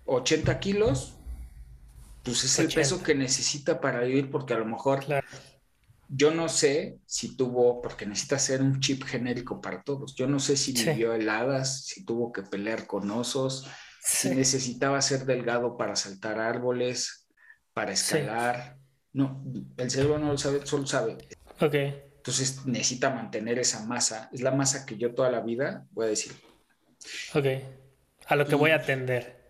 80 0.05 0.61
kilos, 0.61 1.15
pues 2.23 2.45
es 2.45 2.59
el 2.59 2.69
peso 2.69 3.03
que 3.03 3.15
necesita 3.15 3.81
para 3.81 4.01
vivir, 4.01 4.31
porque 4.31 4.53
a 4.53 4.59
lo 4.59 4.67
mejor 4.67 5.05
yo 6.11 6.31
no 6.31 6.49
sé 6.51 6.99
si 7.07 7.37
tuvo, 7.37 7.81
porque 7.81 8.05
necesita 8.05 8.39
ser 8.39 8.61
un 8.61 8.81
chip 8.81 9.05
genérico 9.05 9.63
para 9.63 9.83
todos, 9.83 10.15
yo 10.15 10.27
no 10.27 10.41
sé 10.41 10.59
si 10.59 10.73
vivió 10.73 11.15
heladas, 11.15 11.85
si 11.87 12.05
tuvo 12.05 12.33
que 12.33 12.43
pelear 12.43 12.87
con 12.87 13.11
osos 13.11 13.67
si 14.09 14.31
necesitaba 14.31 15.03
ser 15.03 15.27
delgado 15.27 15.77
para 15.77 15.95
saltar 15.95 16.41
árboles, 16.41 17.29
para 17.75 17.93
escalar. 17.93 18.79
No, 19.13 19.45
el 19.77 19.91
cerebro 19.91 20.19
no 20.19 20.33
lo 20.33 20.39
sabe, 20.39 20.65
solo 20.65 20.87
sabe. 20.87 21.19
Ok. 21.61 21.75
Entonces 21.75 22.65
necesita 22.65 23.11
mantener 23.11 23.59
esa 23.59 23.85
masa. 23.85 24.31
Es 24.33 24.41
la 24.41 24.51
masa 24.51 24.87
que 24.87 24.97
yo 24.97 25.15
toda 25.15 25.31
la 25.31 25.41
vida 25.41 25.87
voy 25.91 26.07
a 26.07 26.09
decir. 26.09 26.33
Ok. 27.35 27.47
A 28.27 28.37
lo 28.37 28.47
que 28.47 28.55
voy 28.55 28.71
a 28.71 28.77
atender. 28.77 29.45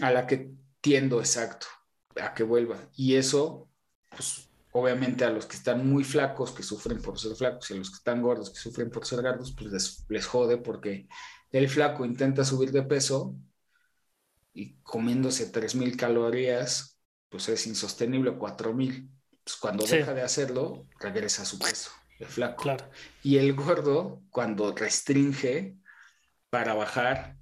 A 0.00 0.10
la 0.10 0.26
que 0.26 0.52
tiendo, 0.80 1.20
exacto. 1.20 1.66
A 2.20 2.32
que 2.32 2.44
vuelva. 2.44 2.78
Y 2.96 3.16
eso, 3.16 3.68
pues, 4.10 4.48
obviamente 4.72 5.24
a 5.26 5.30
los 5.30 5.44
que 5.44 5.56
están 5.56 5.86
muy 5.86 6.02
flacos, 6.02 6.52
que 6.52 6.62
sufren 6.62 7.02
por 7.02 7.18
ser 7.18 7.36
flacos, 7.36 7.70
y 7.70 7.74
a 7.74 7.76
los 7.76 7.90
que 7.90 7.96
están 7.96 8.22
gordos, 8.22 8.50
que 8.50 8.58
sufren 8.58 8.90
por 8.90 9.06
ser 9.06 9.20
gordos, 9.20 9.54
pues 9.56 9.70
les, 9.70 10.06
les 10.08 10.26
jode 10.26 10.56
porque 10.56 11.08
el 11.52 11.68
flaco 11.68 12.06
intenta 12.06 12.44
subir 12.44 12.72
de 12.72 12.82
peso 12.82 13.36
y 14.58 14.74
comiéndose 14.82 15.52
3.000 15.52 15.96
calorías, 15.96 16.98
pues 17.28 17.48
es 17.48 17.68
insostenible, 17.68 18.32
4.000. 18.32 19.08
Pues 19.44 19.56
cuando 19.56 19.86
deja 19.86 20.12
de 20.14 20.22
hacerlo, 20.22 20.88
regresa 20.98 21.42
a 21.42 21.44
su 21.44 21.60
peso, 21.60 21.92
el 22.18 22.26
flaco. 22.26 22.64
Claro. 22.64 22.90
Y 23.22 23.36
el 23.36 23.54
gordo, 23.54 24.20
cuando 24.30 24.74
restringe 24.74 25.76
para 26.50 26.74
bajar, 26.74 27.36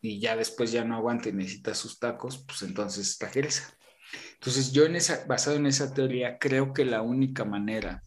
y 0.00 0.20
ya 0.20 0.36
después 0.36 0.70
ya 0.70 0.84
no 0.84 0.94
aguanta 0.94 1.28
y 1.28 1.32
necesita 1.32 1.74
sus 1.74 1.98
tacos, 1.98 2.38
pues 2.38 2.62
entonces 2.62 3.18
regresa. 3.18 3.76
Entonces 4.34 4.70
yo 4.70 4.84
en 4.84 4.94
esa, 4.94 5.24
basado 5.26 5.56
en 5.56 5.66
esa 5.66 5.92
teoría, 5.92 6.38
creo 6.38 6.72
que 6.72 6.84
la 6.84 7.02
única 7.02 7.44
manera, 7.44 8.00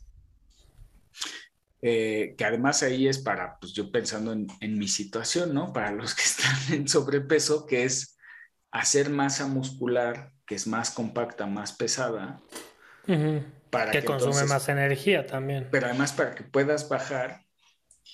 eh, 1.87 2.33
que 2.35 2.43
además 2.45 2.81
ahí 2.81 3.07
es 3.07 3.19
para, 3.19 3.59
pues 3.59 3.71
yo 3.73 3.91
pensando 3.91 4.33
en, 4.33 4.47
en, 4.59 4.79
mi 4.79 4.87
situación, 4.87 5.53
¿no? 5.53 5.71
Para 5.71 5.91
los 5.91 6.15
que 6.15 6.23
están 6.23 6.73
en 6.73 6.87
sobrepeso, 6.87 7.67
que 7.67 7.83
es 7.83 8.17
hacer 8.71 9.11
masa 9.11 9.45
muscular, 9.45 10.31
que 10.47 10.55
es 10.55 10.65
más 10.65 10.89
compacta, 10.89 11.45
más 11.45 11.73
pesada, 11.73 12.41
para 13.69 13.91
que, 13.91 14.03
consume 14.03 14.45
más 14.45 14.67
energía 14.67 15.27
también. 15.27 15.67
Pero 15.69 15.85
además 15.85 16.11
para 16.11 16.33
que 16.33 16.43
puedas 16.43 16.89
bajar 16.89 17.45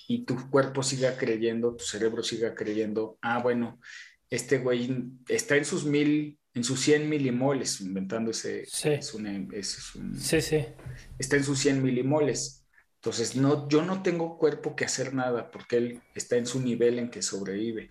y 0.06 0.26
tu 0.26 0.50
cuerpo 0.50 0.82
siga 0.82 1.16
creyendo, 1.16 1.74
tu 1.74 1.84
cerebro 1.84 2.22
siga 2.22 2.54
creyendo, 2.54 3.16
ah, 3.22 3.38
bueno, 3.38 3.80
este 4.28 4.58
güey 4.58 5.14
está 5.28 5.56
en 5.56 5.64
sus 5.64 5.86
mil, 5.86 6.38
en 6.52 6.62
sus 6.62 6.78
100 6.80 7.08
milimoles, 7.08 7.80
inventando 7.80 8.32
ese, 8.32 8.66
sí. 8.66 8.90
es 8.90 9.14
un, 9.14 9.48
sí, 10.18 10.42
sí. 10.42 10.66
está 11.18 11.36
en 11.36 11.44
sus 11.44 11.58
100 11.58 11.82
milimoles. 11.82 12.61
Entonces, 13.02 13.34
no, 13.34 13.68
yo 13.68 13.82
no 13.82 14.02
tengo 14.02 14.38
cuerpo 14.38 14.76
que 14.76 14.84
hacer 14.84 15.12
nada 15.12 15.50
porque 15.50 15.76
él 15.76 16.02
está 16.14 16.36
en 16.36 16.46
su 16.46 16.60
nivel 16.60 17.00
en 17.00 17.10
que 17.10 17.20
sobrevive 17.20 17.90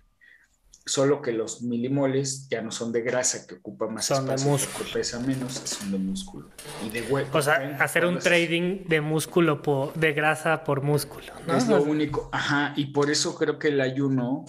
solo 0.84 1.22
que 1.22 1.32
los 1.32 1.62
milimoles 1.62 2.48
ya 2.48 2.60
no 2.62 2.70
son 2.70 2.92
de 2.92 3.02
grasa 3.02 3.46
que 3.46 3.54
ocupa 3.54 3.86
más 3.86 4.06
son 4.06 4.24
espacio, 4.24 4.46
de 4.46 4.52
músculo. 4.52 4.88
pesa 4.92 5.20
menos, 5.20 5.52
son 5.52 5.92
de 5.92 5.98
músculo 5.98 6.50
y 6.84 6.90
de 6.90 7.02
hueco. 7.02 7.38
O 7.38 7.42
sea, 7.42 7.76
hacer 7.78 8.04
un 8.04 8.18
trading 8.18 8.84
de 8.88 9.00
músculo 9.00 9.62
por, 9.62 9.94
de 9.94 10.12
grasa 10.12 10.64
por 10.64 10.82
músculo, 10.82 11.32
¿no? 11.46 11.56
Es 11.56 11.68
lo 11.68 11.82
único, 11.82 12.28
ajá, 12.32 12.72
y 12.76 12.86
por 12.86 13.10
eso 13.10 13.34
creo 13.36 13.58
que 13.58 13.68
el 13.68 13.80
ayuno 13.80 14.44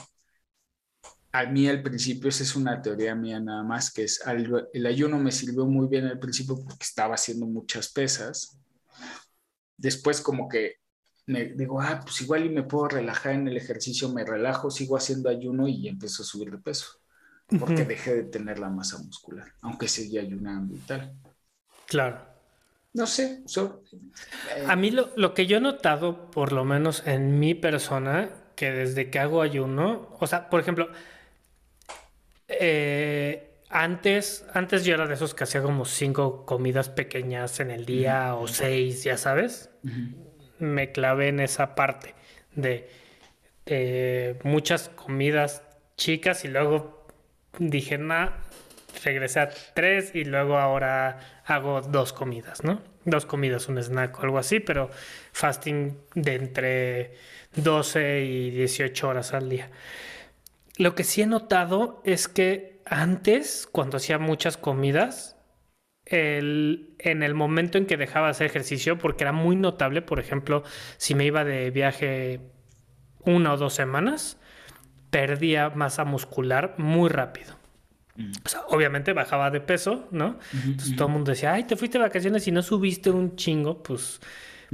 a 1.31 1.45
mí 1.45 1.67
al 1.67 1.81
principio, 1.81 2.29
esa 2.29 2.43
es 2.43 2.55
una 2.55 2.81
teoría 2.81 3.15
mía 3.15 3.39
nada 3.39 3.63
más, 3.63 3.91
que 3.91 4.03
es 4.03 4.21
el 4.25 4.85
ayuno 4.85 5.17
me 5.17 5.31
sirvió 5.31 5.65
muy 5.65 5.87
bien 5.87 6.05
al 6.05 6.19
principio 6.19 6.55
porque 6.55 6.83
estaba 6.83 7.15
haciendo 7.15 7.47
muchas 7.47 7.91
pesas. 7.91 8.59
Después 9.83 10.21
como 10.21 10.47
que 10.47 10.77
me 11.25 11.45
digo, 11.45 11.81
ah, 11.81 11.99
pues 12.01 12.21
igual 12.21 12.45
y 12.45 12.49
me 12.49 12.63
puedo 12.63 12.87
relajar 12.87 13.33
en 13.33 13.47
el 13.49 13.57
ejercicio, 13.57 14.09
me 14.09 14.23
relajo, 14.23 14.71
sigo 14.71 14.95
haciendo 14.95 15.29
ayuno 15.29 15.67
y 15.67 15.89
empiezo 15.89 16.23
a 16.23 16.25
subir 16.25 16.51
de 16.51 16.57
peso, 16.57 16.87
porque 17.59 17.83
dejé 17.83 18.15
de 18.15 18.23
tener 18.23 18.59
la 18.59 18.69
masa 18.69 18.97
muscular, 18.99 19.53
aunque 19.61 19.89
seguía 19.89 20.21
ayunando 20.21 20.73
y 20.73 20.79
tal. 20.79 21.13
Claro. 21.87 22.25
No 22.93 23.07
sé. 23.07 23.43
Eh, 24.55 24.65
a 24.67 24.75
mí 24.77 24.91
lo, 24.91 25.11
lo, 25.17 25.33
que 25.33 25.47
yo 25.47 25.57
he 25.57 25.61
notado, 25.61 26.31
por 26.31 26.53
lo 26.53 26.63
menos 26.63 27.03
en 27.05 27.39
mi 27.39 27.53
persona, 27.53 28.29
que 28.55 28.71
desde 28.71 29.09
que 29.09 29.19
hago 29.19 29.41
ayuno, 29.41 30.15
o 30.19 30.27
sea, 30.27 30.49
por 30.49 30.61
ejemplo, 30.61 30.89
eh, 32.47 33.52
antes, 33.73 34.45
antes 34.53 34.85
yo 34.85 34.93
era 34.93 35.07
de 35.07 35.15
esos 35.15 35.33
que 35.33 35.43
hacía 35.43 35.61
como 35.61 35.85
cinco 35.85 36.45
comidas 36.45 36.89
pequeñas 36.89 37.59
en 37.59 37.71
el 37.71 37.85
día 37.85 38.35
o 38.35 38.47
seis, 38.47 39.03
ya 39.03 39.17
sabes 39.17 39.69
me 40.63 40.91
clavé 40.91 41.27
en 41.27 41.39
esa 41.39 41.75
parte 41.75 42.15
de, 42.55 42.89
muchas 44.43 44.89
comidas 44.89 45.63
chicas 45.95 46.43
y 46.45 46.47
luego 46.47 47.07
dije, 47.59 47.97
nada, 47.97 48.39
regresé 49.03 49.39
a 49.39 49.49
tres 49.73 50.13
y 50.13 50.25
luego 50.25 50.57
ahora 50.57 51.19
hago 51.45 51.81
dos 51.81 52.13
comidas, 52.13 52.63
¿no? 52.63 52.81
Dos 53.05 53.25
comidas, 53.25 53.67
un 53.67 53.77
snack 53.77 54.17
o 54.19 54.23
algo 54.23 54.37
así, 54.37 54.59
pero 54.59 54.89
fasting 55.31 55.97
de 56.15 56.35
entre 56.35 57.13
12 57.55 58.21
y 58.21 58.49
18 58.51 59.07
horas 59.07 59.33
al 59.33 59.49
día. 59.49 59.69
Lo 60.77 60.95
que 60.95 61.03
sí 61.03 61.21
he 61.21 61.27
notado 61.27 62.01
es 62.05 62.27
que 62.27 62.72
antes, 62.93 63.67
cuando 63.71 63.97
hacía 63.97 64.19
muchas 64.19 64.55
comidas, 64.55 65.35
el, 66.05 66.95
en 66.99 67.23
el 67.23 67.33
momento 67.33 67.77
en 67.77 67.87
que 67.87 67.97
dejaba 67.97 68.27
de 68.27 68.31
hacer 68.31 68.47
ejercicio, 68.47 68.97
porque 68.97 69.23
era 69.23 69.31
muy 69.31 69.55
notable, 69.55 70.01
por 70.01 70.19
ejemplo, 70.19 70.63
si 70.97 71.15
me 71.15 71.25
iba 71.25 71.43
de 71.43 71.71
viaje 71.71 72.39
una 73.25 73.53
o 73.53 73.57
dos 73.57 73.73
semanas, 73.73 74.37
perdía 75.09 75.71
masa 75.71 76.05
muscular 76.05 76.75
muy 76.77 77.09
rápido. 77.09 77.55
Mm. 78.15 78.31
O 78.45 78.49
sea, 78.49 78.61
obviamente 78.67 79.13
bajaba 79.13 79.49
de 79.49 79.61
peso, 79.61 80.07
¿no? 80.11 80.37
Entonces 80.53 80.95
todo 80.95 81.07
el 81.07 81.13
mundo 81.13 81.31
decía, 81.31 81.53
ay, 81.53 81.63
te 81.63 81.75
fuiste 81.75 81.97
de 81.97 82.03
vacaciones 82.03 82.47
y 82.47 82.51
no 82.51 82.61
subiste 82.61 83.09
un 83.09 83.35
chingo, 83.35 83.81
pues, 83.81 84.21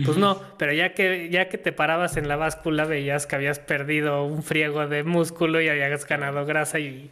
pues 0.04 0.18
no, 0.18 0.42
pero 0.58 0.72
ya 0.72 0.94
que, 0.94 1.30
ya 1.30 1.50
que 1.50 1.58
te 1.58 1.72
parabas 1.74 2.16
en 2.16 2.28
la 2.28 2.38
báscula 2.38 2.86
veías 2.86 3.28
que 3.28 3.36
habías 3.36 3.60
perdido 3.60 4.24
un 4.24 4.44
friego 4.44 4.88
de 4.88 5.04
músculo 5.04 5.62
y 5.62 5.68
habías 5.68 6.06
ganado 6.06 6.46
grasa 6.46 6.80
y 6.80 7.12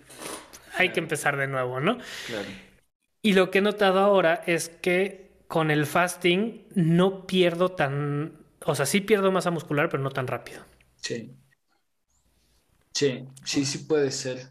hay 0.78 0.90
que 0.92 1.00
empezar 1.00 1.38
de 1.38 1.48
nuevo, 1.48 1.80
¿no? 1.80 1.98
Claro. 2.26 2.60
Y 3.22 3.34
lo 3.34 3.52
que 3.52 3.60
he 3.60 3.62
notado 3.62 4.00
ahora 4.00 4.42
es 4.48 4.70
que 4.70 5.32
con 5.48 5.70
el 5.72 5.86
fasting 5.86 6.66
no 6.76 7.28
pierdo 7.28 7.70
tan, 7.70 8.34
o 8.66 8.76
sea, 8.76 8.86
sí 8.86 9.02
pierdo 9.02 9.32
masa 9.32 9.52
muscular, 9.52 9.90
pero 9.90 10.02
no 10.04 10.10
tan 10.12 10.28
rápido. 10.28 10.64
Sí. 10.96 11.38
Sí, 12.94 13.26
sí, 13.46 13.66
sí 13.66 13.78
puede 13.80 14.12
ser. 14.12 14.50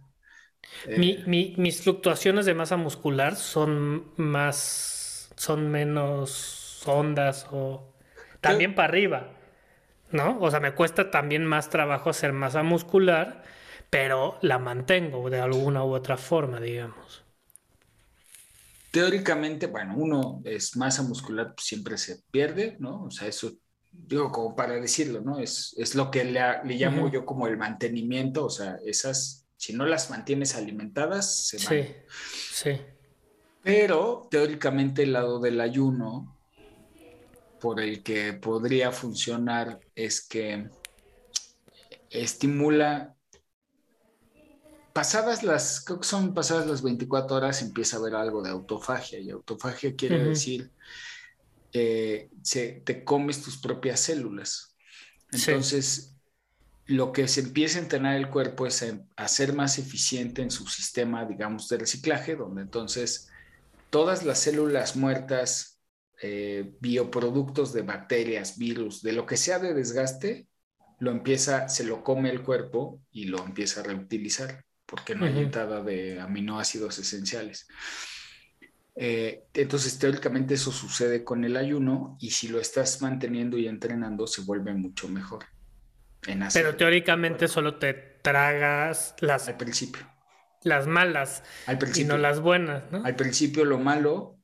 Eh, 0.84 1.10
mis 1.56 1.82
fluctuaciones 1.82 2.46
de 2.46 2.54
masa 2.54 2.76
muscular 2.76 3.36
son 3.36 4.04
más, 4.16 5.30
son 5.36 5.70
menos 5.70 6.82
ondas 6.86 7.46
o 7.50 7.92
también 8.40 8.74
para 8.74 8.88
arriba, 8.88 9.28
¿no? 10.12 10.38
O 10.40 10.50
sea, 10.50 10.60
me 10.60 10.74
cuesta 10.74 11.10
también 11.10 11.44
más 11.46 11.70
trabajo 11.70 12.10
hacer 12.10 12.32
masa 12.32 12.62
muscular, 12.62 13.44
pero 13.90 14.38
la 14.42 14.58
mantengo 14.58 15.30
de 15.30 15.40
alguna 15.40 15.84
u 15.84 15.94
otra 15.94 16.16
forma, 16.16 16.60
digamos. 16.60 17.24
Teóricamente, 18.90 19.66
bueno, 19.66 19.94
uno 19.96 20.40
es 20.44 20.76
masa 20.76 21.02
muscular, 21.02 21.54
pues, 21.54 21.66
siempre 21.66 21.98
se 21.98 22.22
pierde, 22.30 22.76
¿no? 22.78 23.04
O 23.04 23.10
sea, 23.10 23.28
eso, 23.28 23.52
digo, 23.92 24.32
como 24.32 24.56
para 24.56 24.74
decirlo, 24.74 25.20
¿no? 25.20 25.38
Es, 25.38 25.74
es 25.76 25.94
lo 25.94 26.10
que 26.10 26.24
le, 26.24 26.40
le 26.64 26.74
llamo 26.76 27.10
yo 27.10 27.26
como 27.26 27.46
el 27.46 27.58
mantenimiento, 27.58 28.46
o 28.46 28.50
sea, 28.50 28.78
esas, 28.86 29.46
si 29.56 29.74
no 29.74 29.84
las 29.84 30.10
mantienes 30.10 30.56
alimentadas, 30.56 31.48
se 31.48 31.58
van. 31.58 31.66
Sí, 31.66 31.94
sí. 32.52 32.80
Pero 33.62 34.28
teóricamente 34.30 35.02
el 35.02 35.12
lado 35.12 35.40
del 35.40 35.60
ayuno, 35.60 36.38
por 37.60 37.80
el 37.80 38.02
que 38.02 38.32
podría 38.32 38.92
funcionar, 38.92 39.80
es 39.94 40.26
que 40.26 40.70
estimula 42.10 43.15
pasadas 44.96 45.42
las, 45.42 45.84
creo 45.84 46.00
que 46.00 46.08
son 46.08 46.32
pasadas 46.32 46.66
las 46.66 46.80
24 46.80 47.36
horas, 47.36 47.60
empieza 47.60 47.96
a 47.96 48.00
haber 48.00 48.14
algo 48.14 48.42
de 48.42 48.48
autofagia. 48.48 49.18
Y 49.18 49.28
autofagia 49.28 49.94
quiere 49.94 50.24
decir, 50.24 50.70
eh, 51.74 52.30
se, 52.40 52.80
te 52.82 53.04
comes 53.04 53.42
tus 53.42 53.58
propias 53.58 54.00
células. 54.00 54.74
Entonces, 55.30 56.16
lo 56.86 57.12
que 57.12 57.28
se 57.28 57.40
empieza 57.42 57.78
a 57.78 57.82
entrenar 57.82 58.16
el 58.16 58.30
cuerpo 58.30 58.66
es 58.66 58.86
a, 59.16 59.28
ser 59.28 59.52
más 59.52 59.78
eficiente 59.78 60.40
en 60.40 60.50
su 60.50 60.66
sistema, 60.66 61.26
digamos, 61.26 61.68
de 61.68 61.76
reciclaje, 61.76 62.34
donde 62.34 62.62
entonces 62.62 63.28
todas 63.90 64.24
las 64.24 64.38
células 64.38 64.96
muertas, 64.96 65.78
eh, 66.22 66.72
bioproductos 66.80 67.74
de 67.74 67.82
bacterias, 67.82 68.56
virus, 68.56 69.02
de 69.02 69.12
lo 69.12 69.26
que 69.26 69.36
sea 69.36 69.58
de 69.58 69.74
desgaste, 69.74 70.48
lo 71.00 71.10
empieza, 71.10 71.68
se 71.68 71.84
lo 71.84 72.02
come 72.02 72.30
el 72.30 72.42
cuerpo 72.42 73.02
y 73.12 73.26
lo 73.26 73.44
empieza 73.44 73.80
a 73.80 73.84
reutilizar 73.84 74.65
porque 74.86 75.14
no 75.14 75.26
hay 75.26 75.38
entrada 75.38 75.82
de 75.82 76.20
aminoácidos 76.20 76.98
esenciales. 76.98 77.66
Eh, 78.94 79.44
entonces, 79.52 79.98
teóricamente 79.98 80.54
eso 80.54 80.72
sucede 80.72 81.22
con 81.22 81.44
el 81.44 81.56
ayuno 81.56 82.16
y 82.20 82.30
si 82.30 82.48
lo 82.48 82.60
estás 82.60 83.02
manteniendo 83.02 83.58
y 83.58 83.68
entrenando, 83.68 84.26
se 84.26 84.42
vuelve 84.42 84.72
mucho 84.72 85.08
mejor. 85.08 85.44
Pero 86.52 86.76
teóricamente 86.76 87.46
solo 87.46 87.76
te 87.76 87.94
tragas 88.22 89.14
las... 89.20 89.48
Al 89.48 89.56
principio. 89.56 90.02
Las 90.62 90.86
malas. 90.86 91.42
Al 91.66 91.78
principio. 91.78 92.04
Y 92.04 92.08
no 92.08 92.18
las 92.18 92.40
buenas, 92.40 92.90
¿no? 92.90 93.04
Al 93.04 93.14
principio 93.14 93.64
lo 93.64 93.78
malo, 93.78 94.38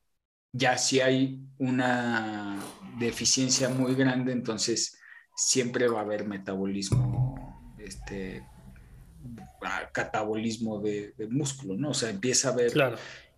ya 0.52 0.76
si 0.78 1.00
hay 1.00 1.40
una 1.58 2.58
deficiencia 2.98 3.68
muy 3.68 3.94
grande, 3.94 4.32
entonces 4.32 4.98
siempre 5.34 5.88
va 5.88 6.00
a 6.00 6.02
haber 6.02 6.26
metabolismo 6.26 7.74
este, 7.78 8.46
catabolismo 9.92 10.80
de, 10.80 11.14
músculo, 11.30 11.76
¿no? 11.76 11.90
O 11.90 11.94
sea, 11.94 12.10
empieza 12.10 12.48
a 12.48 12.52
haber 12.52 12.72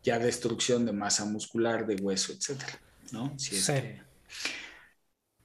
ya 0.02 0.18
destrucción 0.18 0.84
de 0.84 0.92
masa 0.92 1.24
muscular, 1.24 1.86
de 1.86 1.96
hueso, 1.96 2.32
etcétera, 2.32 2.78
¿no? 3.12 3.38
sí. 3.38 3.56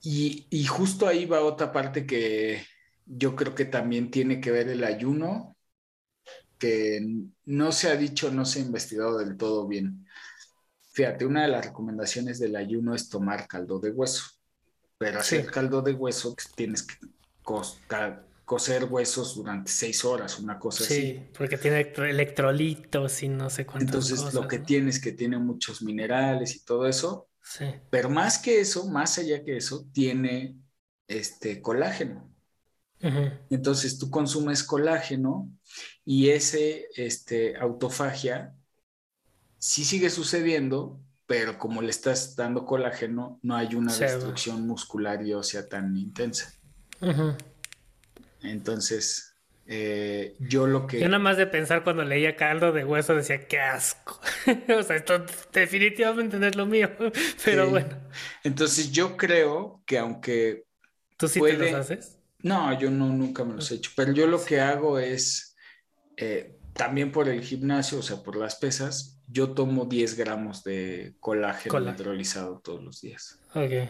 y, 0.02 0.48
y, 0.50 0.66
justo 0.66 1.08
ahí 1.08 1.26
va 1.26 1.42
otra 1.42 1.72
parte 1.72 2.06
que 2.06 2.66
yo 3.06 3.36
creo 3.36 3.56
que 3.56 3.66
también 3.66 4.12
tiene 4.12 4.40
que 4.40 4.52
ver 4.52 4.70
el 4.70 4.84
ayuno, 4.84 5.58
que 6.58 7.00
no 7.46 7.72
se 7.72 7.90
ha 7.90 7.96
dicho, 7.96 8.32
no 8.32 8.46
se 8.46 8.60
ha 8.60 8.64
investigado 8.64 9.18
del 9.18 9.38
todo 9.38 9.68
bien. 9.68 10.06
Fíjate, 10.92 11.26
una 11.26 11.44
de 11.44 11.48
las 11.48 11.66
recomendaciones 11.66 12.40
del 12.40 12.56
ayuno 12.56 12.94
es 12.94 13.10
tomar 13.10 13.48
caldo 13.48 13.80
de 13.80 13.92
hueso, 13.92 14.26
pero 14.98 15.20
hacer 15.20 15.50
caldo 15.50 15.82
de 15.82 15.94
hueso 15.94 16.36
tienes 16.56 16.84
que 16.84 16.96
coser 18.50 18.86
huesos 18.86 19.36
durante 19.36 19.72
seis 19.72 20.04
horas, 20.04 20.40
una 20.40 20.58
cosa 20.58 20.84
así. 20.84 20.96
Sí, 20.96 21.30
porque 21.38 21.56
tiene 21.56 21.82
electrolitos 21.82 23.22
y 23.22 23.30
no 23.30 23.48
sé 23.48 23.64
cuántas 23.64 24.10
Entonces, 24.10 24.34
lo 24.34 24.48
que 24.48 24.58
tiene 24.58 24.90
es 24.90 25.00
que 25.00 25.12
tiene 25.12 25.38
muchos 25.38 25.84
minerales 25.84 26.56
y 26.56 26.66
todo 26.66 26.88
eso. 26.88 27.30
Sí. 27.44 27.66
Pero 27.92 28.10
más 28.10 28.40
que 28.40 28.60
eso, 28.60 28.90
más 28.90 29.20
allá 29.20 29.44
que 29.44 29.56
eso, 29.56 29.86
tiene 29.94 30.58
este 31.08 31.62
colágeno. 31.62 32.28
Entonces, 33.52 34.00
tú 34.00 34.10
consumes 34.10 34.64
colágeno 34.64 35.48
y 36.04 36.30
ese 36.30 36.88
este, 36.96 37.56
autofagia 37.56 38.56
sí 39.60 39.86
sigue 39.86 40.10
sucediendo, 40.10 41.00
pero 41.28 41.60
como 41.60 41.84
le 41.84 41.92
estás 41.92 42.36
dando 42.36 42.66
colágeno, 42.66 43.40
no 43.44 43.56
hay 43.56 43.76
una 43.76 43.96
destrucción 43.96 44.66
muscular 44.66 45.24
y 45.24 45.34
ósea 45.34 45.70
tan 45.70 45.96
intensa. 45.96 46.52
Entonces, 48.42 49.36
eh, 49.66 50.36
yo 50.40 50.68
lo 50.68 50.88
que... 50.88 51.00
Yo 51.00 51.08
nada 51.08 51.20
más 51.20 51.38
de 51.38 51.48
pensar 51.48 51.84
cuando 51.84 52.04
leía 52.04 52.36
caldo 52.36 52.72
de 52.72 52.86
hueso 52.86 53.16
decía, 53.16 53.48
qué 53.48 53.60
asco. 53.60 54.20
o 54.78 54.84
sea, 54.84 54.96
esto 54.96 55.26
definitivamente 55.54 56.38
no 56.40 56.48
es 56.48 56.56
lo 56.56 56.66
mío, 56.66 56.90
pero 57.46 57.70
bueno. 57.70 57.98
Entonces 58.44 58.92
yo 58.92 59.18
creo 59.18 59.84
que 59.86 59.98
aunque... 59.98 60.66
¿Tú 61.18 61.28
sí 61.28 61.42
te 61.42 61.58
los 61.58 61.74
haces? 61.74 62.20
No, 62.42 62.78
yo 62.80 62.90
no, 62.90 63.08
nunca 63.08 63.44
me 63.44 63.54
los 63.54 63.70
he 63.72 63.76
hecho, 63.76 63.92
pero 63.96 64.14
yo 64.14 64.26
lo 64.26 64.44
que 64.44 64.62
hago 64.62 64.98
es, 64.98 65.58
eh, 66.16 66.58
también 66.74 67.12
por 67.12 67.28
el 67.28 67.42
gimnasio, 67.42 68.00
o 68.00 68.02
sea, 68.02 68.24
por 68.24 68.38
las 68.38 68.56
pesas, 68.56 69.20
yo 69.28 69.52
tomo 69.52 69.86
10 69.86 70.16
gramos 70.16 70.64
de 70.64 71.16
colágeno 71.20 71.92
hidrolizado 71.92 72.60
todos 72.60 72.84
los 72.84 73.02
días. 73.02 73.40
Ok. 73.54 73.90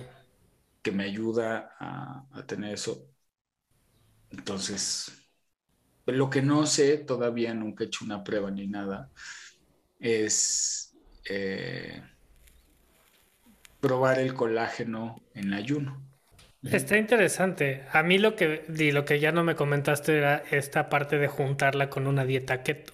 Que 0.82 0.91
me 0.91 1.03
ayuda 1.03 1.75
a, 1.79 2.46
tener 2.46 2.74
eso. 2.74 3.08
Entonces, 4.31 5.12
lo 6.05 6.29
que 6.29 6.41
no 6.41 6.65
sé, 6.65 6.98
todavía 6.98 7.53
nunca 7.53 7.83
he 7.83 7.88
hecho 7.88 8.05
una 8.05 8.24
prueba 8.24 8.51
ni 8.51 8.67
nada, 8.67 9.12
es 10.00 10.95
eh, 11.25 12.01
probar 13.79 14.19
el 14.19 14.33
colágeno 14.33 15.21
en 15.33 15.53
ayuno. 15.53 16.05
Está 16.63 16.98
interesante. 16.98 17.86
A 17.93 18.03
mí 18.03 18.17
lo 18.17 18.36
que, 18.36 18.65
lo 18.67 19.05
que 19.05 19.19
ya 19.19 19.31
no 19.31 19.43
me 19.43 19.55
comentaste 19.55 20.17
era 20.17 20.43
esta 20.51 20.89
parte 20.89 21.17
de 21.17 21.27
juntarla 21.27 21.89
con 21.89 22.05
una 22.05 22.25
dieta 22.25 22.63
keto. 22.63 22.93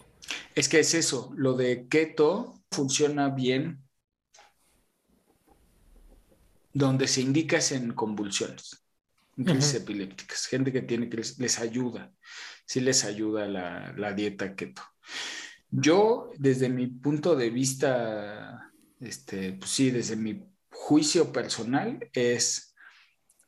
Es 0.54 0.70
que 0.70 0.80
es 0.80 0.94
eso, 0.94 1.34
lo 1.36 1.54
de 1.54 1.88
keto 1.88 2.62
funciona 2.72 3.30
bien 3.30 3.84
donde 6.74 7.08
se 7.08 7.22
indica 7.22 7.58
es 7.58 7.72
en 7.72 7.94
convulsiones, 7.94 8.85
crisis 9.36 9.76
epilépticas, 9.76 10.46
gente 10.48 10.72
que 10.72 10.82
tiene 10.82 11.10
crisis, 11.10 11.38
les 11.40 11.60
ayuda, 11.60 12.14
sí 12.66 12.80
les 12.80 13.04
ayuda 13.04 13.48
la, 13.48 13.94
la, 13.98 14.14
dieta 14.14 14.56
keto. 14.56 14.82
Yo, 15.70 16.32
desde 16.38 16.70
mi 16.70 16.88
punto 16.88 17.36
de 17.36 17.50
vista, 17.50 18.72
este, 19.00 19.54
pues 19.54 19.72
sí, 19.72 19.92
desde 19.92 20.16
mi 20.16 20.44
juicio 20.70 21.32
personal, 21.32 22.10
es, 22.14 22.76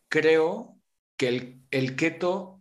creo 0.10 0.77
que 1.15 1.27
el, 1.29 1.62
el 1.72 1.96
keto 1.96 2.58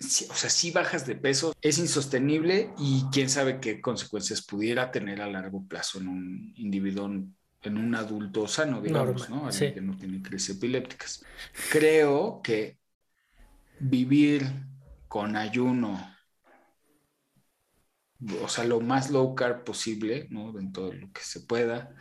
o 0.00 0.34
sea, 0.34 0.48
si 0.48 0.70
bajas 0.70 1.06
de 1.06 1.14
peso, 1.14 1.52
es 1.60 1.78
insostenible 1.78 2.70
y 2.78 3.04
quién 3.12 3.28
sabe 3.28 3.60
qué 3.60 3.82
consecuencias 3.82 4.40
pudiera 4.40 4.90
tener 4.90 5.20
a 5.20 5.30
largo 5.30 5.66
plazo 5.68 5.98
en 5.98 6.08
un 6.08 6.52
individuo, 6.56 7.10
en 7.62 7.76
un 7.76 7.94
adulto 7.94 8.46
sano, 8.48 8.80
digamos, 8.80 9.28
¿no? 9.28 9.46
Alguien 9.46 9.74
que 9.74 9.80
no 9.80 9.96
tiene 9.96 10.22
crisis 10.22 10.56
epilépticas. 10.56 11.24
Creo 11.70 12.40
que 12.42 12.78
vivir 13.78 14.46
con 15.08 15.36
ayuno, 15.36 16.16
o 18.42 18.48
sea, 18.48 18.64
lo 18.64 18.80
más 18.80 19.10
low 19.10 19.34
carb 19.34 19.64
posible, 19.64 20.26
¿no? 20.30 20.52
Dentro 20.52 20.88
de 20.90 20.98
lo 20.98 21.12
que 21.12 21.22
se 21.22 21.40
pueda, 21.40 21.94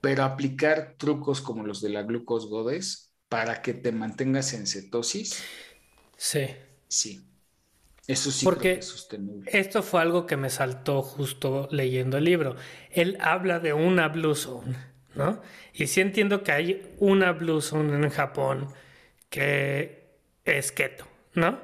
pero 0.00 0.24
aplicar 0.24 0.96
trucos 0.98 1.40
como 1.40 1.64
los 1.64 1.80
de 1.80 1.90
la 1.90 2.02
glucose 2.02 2.48
godes 2.48 3.14
para 3.28 3.62
que 3.62 3.74
te 3.74 3.92
mantengas 3.92 4.54
en 4.54 4.66
cetosis. 4.66 5.34
Sí 6.16 6.46
Sí. 6.88 7.29
Eso 8.10 8.32
sí 8.32 8.44
Porque 8.44 8.72
es 8.72 8.86
sostenible. 8.86 9.48
Esto 9.52 9.84
fue 9.84 10.00
algo 10.00 10.26
que 10.26 10.36
me 10.36 10.50
saltó 10.50 11.00
justo 11.00 11.68
leyendo 11.70 12.18
el 12.18 12.24
libro. 12.24 12.56
Él 12.90 13.16
habla 13.20 13.60
de 13.60 13.72
una 13.72 14.08
blue 14.08 14.34
zone, 14.34 14.76
¿no? 15.14 15.40
Y 15.72 15.86
sí 15.86 16.00
entiendo 16.00 16.42
que 16.42 16.50
hay 16.50 16.96
una 16.98 17.30
blue 17.30 17.60
zone 17.60 17.94
en 17.94 18.10
Japón 18.10 18.66
que 19.28 20.16
es 20.44 20.72
keto, 20.72 21.06
¿no? 21.34 21.60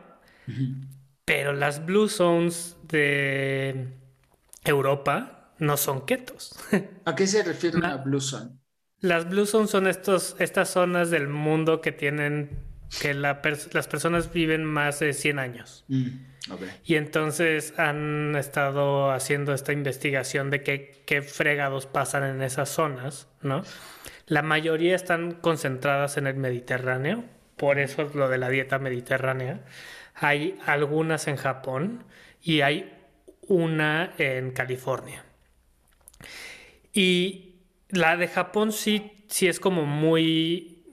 Pero 1.24 1.52
las 1.52 1.84
blue 1.84 2.08
zones 2.08 2.76
de 2.84 3.88
Europa 4.64 5.52
no 5.58 5.76
son 5.76 6.06
ketos. 6.06 6.56
¿A 7.04 7.16
qué 7.16 7.26
se 7.26 7.42
refiere 7.42 7.76
una 7.76 7.96
blue 8.04 8.20
zone? 8.20 8.52
Las 9.00 9.28
blue 9.28 9.46
zones 9.46 9.70
son 9.70 9.88
estos, 9.88 10.36
estas 10.38 10.70
zonas 10.70 11.10
del 11.10 11.26
mundo 11.26 11.80
que 11.80 11.90
tienen 11.90 12.66
que 13.00 13.14
las 13.14 13.88
personas 13.88 14.32
viven 14.32 14.64
más 14.64 15.00
de 15.00 15.12
100 15.12 15.38
años. 15.40 15.84
Mm, 15.88 16.08
y 16.84 16.94
entonces 16.94 17.78
han 17.78 18.36
estado 18.36 19.10
haciendo 19.10 19.52
esta 19.52 19.72
investigación 19.72 20.50
de 20.50 20.62
qué, 20.62 21.02
qué 21.06 21.22
fregados 21.22 21.86
pasan 21.86 22.24
en 22.24 22.42
esas 22.42 22.68
zonas, 22.68 23.28
¿no? 23.42 23.62
La 24.26 24.42
mayoría 24.42 24.94
están 24.94 25.32
concentradas 25.32 26.16
en 26.16 26.26
el 26.26 26.36
Mediterráneo, 26.36 27.24
por 27.56 27.78
eso 27.78 28.02
es 28.02 28.14
lo 28.14 28.28
de 28.28 28.38
la 28.38 28.48
dieta 28.48 28.78
mediterránea. 28.78 29.64
Hay 30.14 30.58
algunas 30.66 31.28
en 31.28 31.36
Japón 31.36 32.04
y 32.42 32.60
hay 32.60 32.92
una 33.48 34.12
en 34.18 34.50
California. 34.50 35.24
Y 36.92 37.56
la 37.88 38.16
de 38.16 38.28
Japón 38.28 38.72
sí, 38.72 39.24
sí 39.28 39.48
es 39.48 39.60
como 39.60 39.84
muy, 39.84 40.84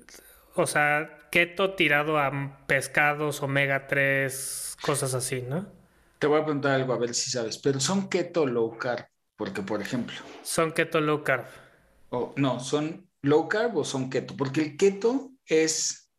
o 0.56 0.68
sea, 0.68 1.18
keto 1.34 1.74
tirado 1.74 2.20
a 2.20 2.60
pescados, 2.68 3.42
omega 3.42 3.88
3, 3.88 4.78
cosas 4.80 5.16
así, 5.16 5.42
¿no? 5.42 5.66
Te 6.20 6.28
voy 6.28 6.40
a 6.40 6.44
preguntar 6.44 6.74
algo 6.74 6.94
a 6.94 7.00
ver 7.00 7.16
si 7.16 7.32
sabes, 7.32 7.58
pero 7.58 7.80
son 7.80 8.08
keto 8.08 8.46
low 8.46 8.78
carb, 8.78 9.08
porque 9.36 9.64
por 9.64 9.82
ejemplo. 9.82 10.16
Son 10.44 10.72
keto 10.72 11.02
low 11.02 11.24
carb. 11.24 11.46
O 12.12 12.36
no, 12.38 12.60
son 12.60 13.10
low 13.24 13.50
carb 13.50 13.76
o 13.78 13.84
son 13.84 14.12
keto, 14.12 14.38
porque 14.38 14.62
el 14.62 14.78
keto 14.78 15.32
es, 15.48 16.12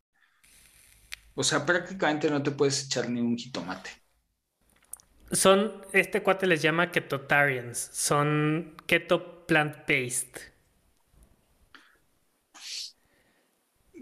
o 1.36 1.44
sea, 1.44 1.64
prácticamente 1.64 2.28
no 2.28 2.42
te 2.42 2.50
puedes 2.50 2.84
echar 2.84 3.08
ni 3.08 3.20
un 3.20 3.36
jitomate. 3.36 3.90
Son, 5.30 5.80
este 5.92 6.24
cuate 6.24 6.48
les 6.48 6.60
llama 6.60 6.90
ketotarians, 6.90 7.78
son 7.92 8.74
keto 8.86 9.46
plant-based. 9.46 10.53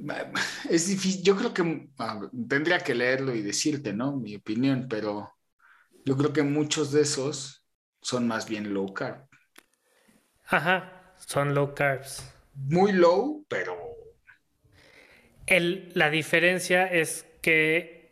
es 0.71 0.89
difícil, 0.89 1.23
yo 1.23 1.37
creo 1.37 1.55
que 1.55 1.89
ah, 1.99 2.29
tendría 2.49 2.79
que 2.81 2.95
leerlo 2.95 3.35
y 3.35 3.43
decirte, 3.43 3.93
¿no? 3.93 4.17
Mi 4.17 4.37
opinión, 4.37 4.87
pero 4.89 5.33
yo 6.05 6.17
creo 6.17 6.33
que 6.33 6.43
muchos 6.43 6.93
de 6.93 7.03
esos 7.03 7.67
son 8.01 8.27
más 8.27 8.49
bien 8.49 8.75
low 8.75 8.93
carb. 8.93 9.29
Ajá, 10.47 11.15
son 11.17 11.55
low 11.55 11.75
carbs. 11.75 12.29
Muy 12.55 12.93
low, 12.93 13.47
pero... 13.49 13.77
El, 15.47 15.91
la 15.95 16.11
diferencia 16.11 16.87
es 16.87 17.27
que 17.41 18.03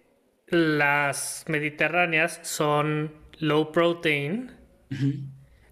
las 0.48 1.44
mediterráneas 1.46 2.40
son 2.42 3.14
low 3.38 3.72
protein, 3.72 4.50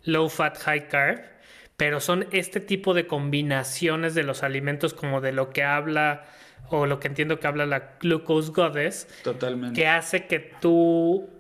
low 0.05 0.29
fat, 0.29 0.57
high 0.59 0.89
carb 0.89 1.38
pero 1.79 2.01
son 2.01 2.27
este 2.33 2.59
tipo 2.59 2.93
de 2.93 3.07
combinaciones 3.07 4.13
de 4.15 4.25
los 4.25 4.43
alimentos 4.43 4.95
como 4.95 5.21
de 5.21 5.31
lo 5.31 5.51
que 5.51 5.63
habla 5.63 6.25
o 6.71 6.87
lo 6.87 6.99
que 6.99 7.07
entiendo 7.07 7.39
que 7.39 7.47
habla 7.47 7.67
la 7.67 7.97
glucose 8.01 8.51
goddess. 8.51 9.07
Totalmente. 9.23 9.81
Que 9.81 9.87
hace 9.87 10.27
que 10.27 10.41
tú... 10.61 11.31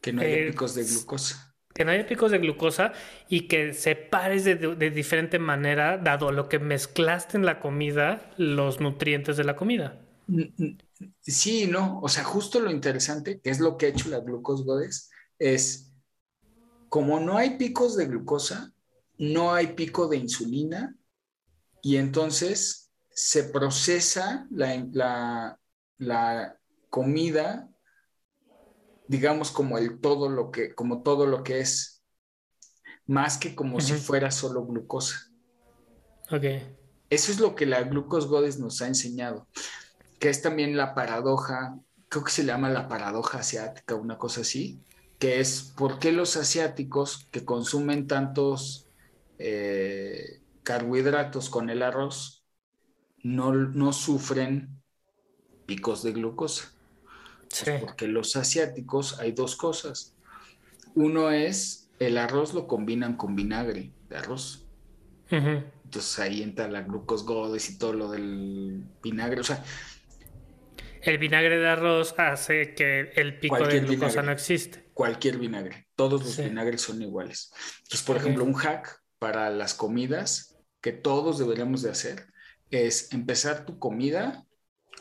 Que 0.00 0.14
no 0.14 0.22
haya 0.22 0.36
eh, 0.36 0.46
picos 0.52 0.74
de 0.74 0.84
glucosa. 0.84 1.54
Que 1.74 1.84
no 1.84 1.90
haya 1.90 2.06
picos 2.06 2.30
de 2.30 2.38
glucosa 2.38 2.94
y 3.28 3.46
que 3.46 3.74
separes 3.74 4.44
de, 4.44 4.54
de 4.54 4.90
diferente 4.90 5.38
manera, 5.38 5.98
dado 5.98 6.32
lo 6.32 6.48
que 6.48 6.58
mezclaste 6.58 7.36
en 7.36 7.44
la 7.44 7.60
comida, 7.60 8.32
los 8.38 8.80
nutrientes 8.80 9.36
de 9.36 9.44
la 9.44 9.54
comida. 9.54 10.00
Mm, 10.28 10.44
mm, 10.56 10.78
sí, 11.20 11.66
no, 11.66 12.00
o 12.00 12.08
sea, 12.08 12.24
justo 12.24 12.58
lo 12.58 12.70
interesante, 12.70 13.38
que 13.38 13.50
es 13.50 13.60
lo 13.60 13.76
que 13.76 13.84
ha 13.84 13.88
hecho 13.90 14.08
la 14.08 14.20
glucose 14.20 14.64
goddess, 14.64 15.10
es 15.38 15.92
como 16.88 17.20
no 17.20 17.36
hay 17.36 17.56
picos 17.56 17.96
de 17.96 18.06
glucosa, 18.06 18.72
no 19.18 19.54
hay 19.54 19.68
pico 19.68 20.08
de 20.08 20.16
insulina 20.16 20.96
y 21.82 21.96
entonces 21.96 22.90
se 23.10 23.44
procesa 23.44 24.46
la, 24.50 25.58
comida, 26.90 27.68
digamos, 29.08 29.50
como 29.50 29.78
el 29.78 30.00
todo 30.00 30.28
lo 30.28 30.50
que, 30.50 30.74
como 30.74 31.02
todo 31.02 31.26
lo 31.26 31.42
que 31.42 31.60
es, 31.60 32.02
más 33.06 33.38
que 33.38 33.54
como 33.54 33.80
si 33.80 33.94
fuera 33.94 34.30
solo 34.30 34.64
glucosa. 34.66 35.30
Ok. 36.30 36.44
Eso 37.08 37.30
es 37.32 37.38
lo 37.38 37.54
que 37.54 37.66
la 37.66 37.82
glucose 37.82 38.26
goddess 38.26 38.58
nos 38.58 38.82
ha 38.82 38.88
enseñado, 38.88 39.46
que 40.18 40.28
es 40.28 40.42
también 40.42 40.76
la 40.76 40.94
paradoja 40.94 41.78
creo 42.08 42.24
que 42.24 42.30
se 42.30 42.44
llama 42.44 42.70
la 42.70 42.88
paradoja 42.88 43.38
asiática, 43.38 43.94
una 43.94 44.18
cosa 44.18 44.42
así, 44.42 44.82
que 45.18 45.40
es 45.40 45.74
por 45.76 45.98
qué 45.98 46.12
los 46.12 46.36
asiáticos 46.36 47.26
que 47.30 47.44
consumen 47.44 48.06
tantos 48.06 48.88
eh, 49.38 50.40
carbohidratos 50.62 51.48
con 51.48 51.70
el 51.70 51.82
arroz 51.82 52.44
no, 53.22 53.52
no 53.52 53.92
sufren 53.92 54.82
picos 55.66 56.02
de 56.02 56.12
glucosa. 56.12 56.72
Pues 57.48 57.80
porque 57.80 58.08
los 58.08 58.36
asiáticos 58.36 59.18
hay 59.20 59.32
dos 59.32 59.56
cosas. 59.56 60.14
Uno 60.94 61.30
es 61.30 61.88
el 61.98 62.18
arroz 62.18 62.52
lo 62.52 62.66
combinan 62.66 63.16
con 63.16 63.36
vinagre 63.36 63.92
de 64.08 64.16
arroz. 64.16 64.66
Entonces 65.30 66.18
ahí 66.18 66.42
entra 66.42 66.68
la 66.68 66.82
glucos 66.82 67.24
godes 67.24 67.70
y 67.70 67.78
todo 67.78 67.92
lo 67.92 68.10
del 68.10 68.84
vinagre. 69.02 69.40
O 69.40 69.44
sea, 69.44 69.64
el 71.02 71.18
vinagre 71.18 71.58
de 71.58 71.68
arroz 71.68 72.14
hace 72.18 72.74
que 72.74 73.12
el 73.14 73.38
pico 73.38 73.66
de 73.66 73.80
glucosa 73.80 74.22
no 74.22 74.32
existe. 74.32 74.85
Cualquier 74.96 75.36
vinagre. 75.36 75.86
Todos 75.94 76.24
los 76.24 76.38
vinagres 76.38 76.80
son 76.80 77.02
iguales. 77.02 77.52
Entonces, 77.82 78.02
por 78.02 78.16
ejemplo, 78.16 78.44
un 78.44 78.54
hack 78.54 78.98
para 79.18 79.50
las 79.50 79.74
comidas 79.74 80.56
que 80.80 80.92
todos 80.92 81.38
deberíamos 81.38 81.82
de 81.82 81.90
hacer 81.90 82.32
es 82.70 83.12
empezar 83.12 83.66
tu 83.66 83.78
comida 83.78 84.46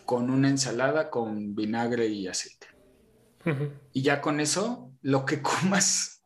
con 0.03 0.29
una 0.31 0.49
ensalada 0.49 1.09
con 1.09 1.55
vinagre 1.55 2.07
y 2.07 2.27
aceite. 2.27 2.67
Y 3.93 4.01
ya 4.01 4.19
con 4.19 4.41
eso, 4.41 4.91
lo 5.01 5.23
que 5.23 5.41
comas, 5.41 6.21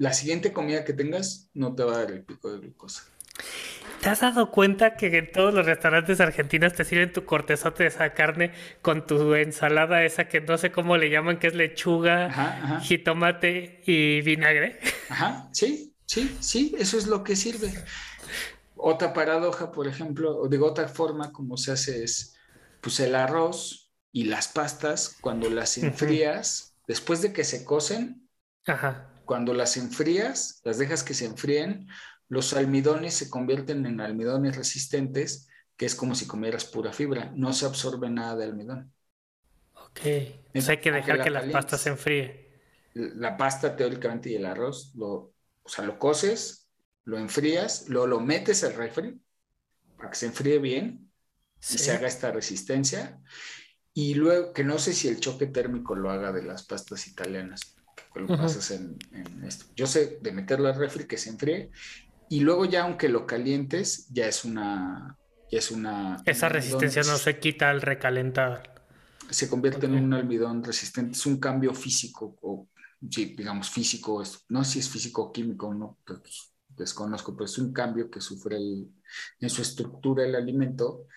la 0.00 0.12
siguiente 0.12 0.52
comida 0.52 0.84
que 0.84 0.92
tengas, 0.92 1.48
no 1.54 1.76
te 1.76 1.84
va 1.84 1.94
a 1.94 1.98
dar 1.98 2.10
el 2.10 2.24
pico 2.24 2.50
de 2.50 2.58
glucosa. 2.58 3.04
¿Te 4.02 4.08
has 4.08 4.18
dado 4.18 4.50
cuenta 4.50 4.96
que 4.96 5.16
en 5.16 5.30
todos 5.30 5.54
los 5.54 5.64
restaurantes 5.64 6.20
argentinos 6.20 6.72
te 6.72 6.84
sirven 6.84 7.12
tu 7.12 7.24
cortezote 7.24 7.84
de 7.84 7.88
esa 7.88 8.12
carne 8.14 8.50
con 8.82 9.06
tu 9.06 9.32
ensalada 9.36 10.02
esa 10.02 10.26
que 10.26 10.40
no 10.40 10.58
sé 10.58 10.72
cómo 10.72 10.96
le 10.96 11.08
llaman, 11.08 11.38
que 11.38 11.46
es 11.46 11.54
lechuga, 11.54 12.80
jitomate 12.80 13.80
y 13.86 14.20
vinagre? 14.22 14.80
Ajá, 15.08 15.48
sí, 15.52 15.94
sí, 16.04 16.36
sí, 16.40 16.74
eso 16.80 16.98
es 16.98 17.06
lo 17.06 17.22
que 17.22 17.36
sirve. 17.36 17.72
Otra 18.74 19.12
paradoja, 19.12 19.70
por 19.70 19.86
ejemplo, 19.86 20.36
o 20.36 20.48
digo, 20.48 20.66
otra 20.66 20.88
forma 20.88 21.30
como 21.30 21.56
se 21.56 21.70
hace 21.70 22.02
es, 22.02 22.36
pues 22.80 22.98
el 22.98 23.14
arroz 23.14 23.92
y 24.10 24.24
las 24.24 24.48
pastas, 24.48 25.16
cuando 25.20 25.48
las 25.48 25.78
enfrías, 25.78 26.76
después 26.88 27.22
de 27.22 27.32
que 27.32 27.44
se 27.44 27.64
cocen, 27.64 28.28
cuando 29.26 29.54
las 29.54 29.76
enfrías, 29.76 30.60
las 30.64 30.78
dejas 30.78 31.04
que 31.04 31.14
se 31.14 31.26
enfríen, 31.26 31.86
los 32.28 32.52
almidones 32.54 33.14
se 33.14 33.28
convierten 33.28 33.84
en 33.86 34.00
almidones 34.00 34.56
resistentes, 34.56 35.48
que 35.76 35.86
es 35.86 35.94
como 35.94 36.14
si 36.14 36.26
comieras 36.26 36.64
pura 36.64 36.92
fibra. 36.92 37.32
No 37.34 37.52
se 37.52 37.66
absorbe 37.66 38.08
nada 38.08 38.36
de 38.36 38.44
almidón. 38.44 38.92
Ok. 39.74 40.00
Entonces 40.04 40.68
hay 40.68 40.78
que 40.78 40.92
dejar 40.92 41.22
que, 41.22 41.30
la 41.30 41.50
pasta 41.50 41.76
se 41.76 41.90
enfríe. 41.90 42.50
La 42.94 43.36
pasta 43.36 43.76
teóricamente 43.76 44.30
y 44.30 44.36
el 44.36 44.46
arroz, 44.46 44.94
lo, 44.94 45.34
o 45.62 45.68
sea, 45.68 45.84
lo 45.84 45.98
coces, 45.98 46.68
lo 47.04 47.18
enfrías, 47.18 47.88
luego 47.88 48.06
lo 48.06 48.20
metes 48.20 48.64
al 48.64 48.74
refri 48.74 49.20
para 49.96 50.10
que 50.10 50.16
se 50.16 50.26
enfríe 50.26 50.58
bien 50.58 51.10
y 51.60 51.78
se 51.78 51.92
haga 51.92 52.08
esta 52.08 52.30
resistencia. 52.30 53.20
Y 53.94 54.14
luego, 54.14 54.52
que 54.52 54.64
no 54.64 54.78
sé 54.78 54.94
si 54.94 55.08
el 55.08 55.20
choque 55.20 55.46
térmico 55.46 55.94
lo 55.94 56.10
haga 56.10 56.32
de 56.32 56.42
las 56.42 56.64
pastas 56.64 57.06
italianas, 57.06 57.76
que 58.12 58.20
lo 58.20 58.26
pasas 58.26 58.70
en, 58.70 58.96
en, 59.12 59.44
esto. 59.44 59.66
Yo 59.76 59.86
sé 59.86 60.18
de 60.20 60.32
meterlo 60.32 60.68
al 60.68 60.76
refri 60.76 61.06
que 61.06 61.18
se 61.18 61.30
enfríe 61.30 61.70
y 62.32 62.40
luego 62.40 62.64
ya 62.64 62.84
aunque 62.84 63.10
lo 63.10 63.26
calientes, 63.26 64.08
ya 64.08 64.26
es 64.26 64.46
una... 64.46 65.18
Ya 65.50 65.58
es 65.58 65.70
una 65.70 66.16
Esa 66.24 66.48
resistencia 66.48 67.02
no 67.02 67.18
se 67.18 67.38
quita 67.38 67.68
al 67.68 67.82
recalentar. 67.82 68.86
Se 69.28 69.50
convierte 69.50 69.84
en 69.84 69.96
un 69.96 70.14
almidón 70.14 70.64
resistente. 70.64 71.12
Es 71.12 71.26
un 71.26 71.38
cambio 71.38 71.74
físico, 71.74 72.38
o 72.40 72.70
sí, 73.10 73.34
digamos 73.36 73.68
físico, 73.68 74.22
no 74.48 74.64
sé 74.64 74.72
si 74.72 74.78
es 74.78 74.88
físico 74.88 75.24
o 75.24 75.30
químico, 75.30 75.74
no, 75.74 75.98
pues, 76.06 76.54
desconozco, 76.68 77.34
pero 77.34 77.44
es 77.44 77.58
un 77.58 77.70
cambio 77.70 78.10
que 78.10 78.22
sufre 78.22 78.56
en 78.56 79.50
su 79.50 79.60
estructura 79.60 80.24
el 80.24 80.34
alimento 80.34 81.08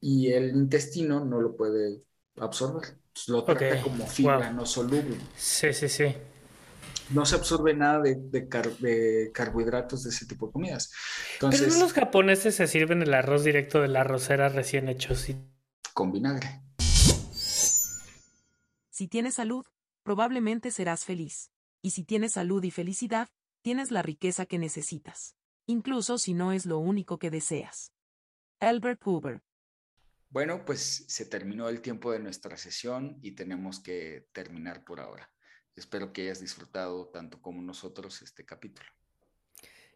y 0.00 0.28
el 0.28 0.56
intestino 0.56 1.22
no 1.22 1.38
lo 1.38 1.54
puede 1.54 2.00
absorber. 2.38 2.96
lo 3.28 3.44
trata 3.44 3.82
como 3.82 4.06
fibra 4.06 4.50
no 4.54 4.64
soluble. 4.64 5.18
Sí, 5.36 5.74
sí, 5.74 5.90
sí 5.90 6.14
no 7.10 7.26
se 7.26 7.36
absorbe 7.36 7.74
nada 7.74 8.02
de, 8.02 8.48
carbohidratos 9.32 10.04
de 10.04 10.10
ese 10.10 10.26
tipo 10.26 10.46
de 10.46 10.52
comidas. 10.52 10.92
Entonces, 11.34 11.62
Pero 11.62 11.80
los 11.80 11.92
japoneses 11.92 12.54
se 12.54 12.66
sirven 12.66 13.02
el 13.02 13.14
arroz 13.14 13.44
directo 13.44 13.80
de 13.80 13.88
la 13.88 14.00
arrocera 14.00 14.48
recién 14.48 14.88
hecho, 14.88 15.14
sí. 15.14 15.36
Con 15.94 16.12
vinagre. 16.12 16.62
Si 18.90 19.08
tienes 19.08 19.34
salud, 19.34 19.64
probablemente 20.02 20.70
serás 20.70 21.04
feliz. 21.04 21.50
Y 21.82 21.90
si 21.90 22.04
tienes 22.04 22.32
salud 22.32 22.64
y 22.64 22.70
felicidad, 22.70 23.28
tienes 23.62 23.90
la 23.90 24.02
riqueza 24.02 24.46
que 24.46 24.58
necesitas. 24.58 25.36
Incluso 25.66 26.18
si 26.18 26.34
no 26.34 26.52
es 26.52 26.66
lo 26.66 26.78
único 26.78 27.18
que 27.18 27.30
deseas. 27.30 27.92
Albert 28.60 29.02
Hoover. 29.04 29.42
Bueno, 30.30 30.64
pues 30.64 31.04
se 31.08 31.26
terminó 31.26 31.68
el 31.68 31.80
tiempo 31.80 32.12
de 32.12 32.20
nuestra 32.20 32.56
sesión 32.56 33.18
y 33.22 33.32
tenemos 33.32 33.80
que 33.80 34.28
terminar 34.32 34.84
por 34.84 35.00
ahora. 35.00 35.30
Espero 35.76 36.12
que 36.12 36.22
hayas 36.22 36.40
disfrutado 36.40 37.06
tanto 37.08 37.40
como 37.42 37.60
nosotros 37.60 38.22
este 38.22 38.44
capítulo. 38.44 38.88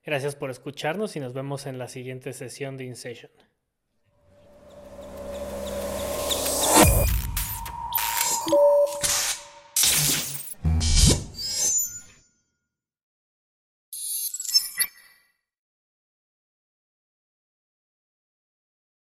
Gracias 0.04 0.36
por 0.36 0.50
escucharnos 0.50 1.16
y 1.16 1.20
nos 1.20 1.32
vemos 1.32 1.66
en 1.66 1.78
la 1.78 1.88
siguiente 1.88 2.32
sesión 2.32 2.76
de 2.76 2.84
InSession. 2.84 3.30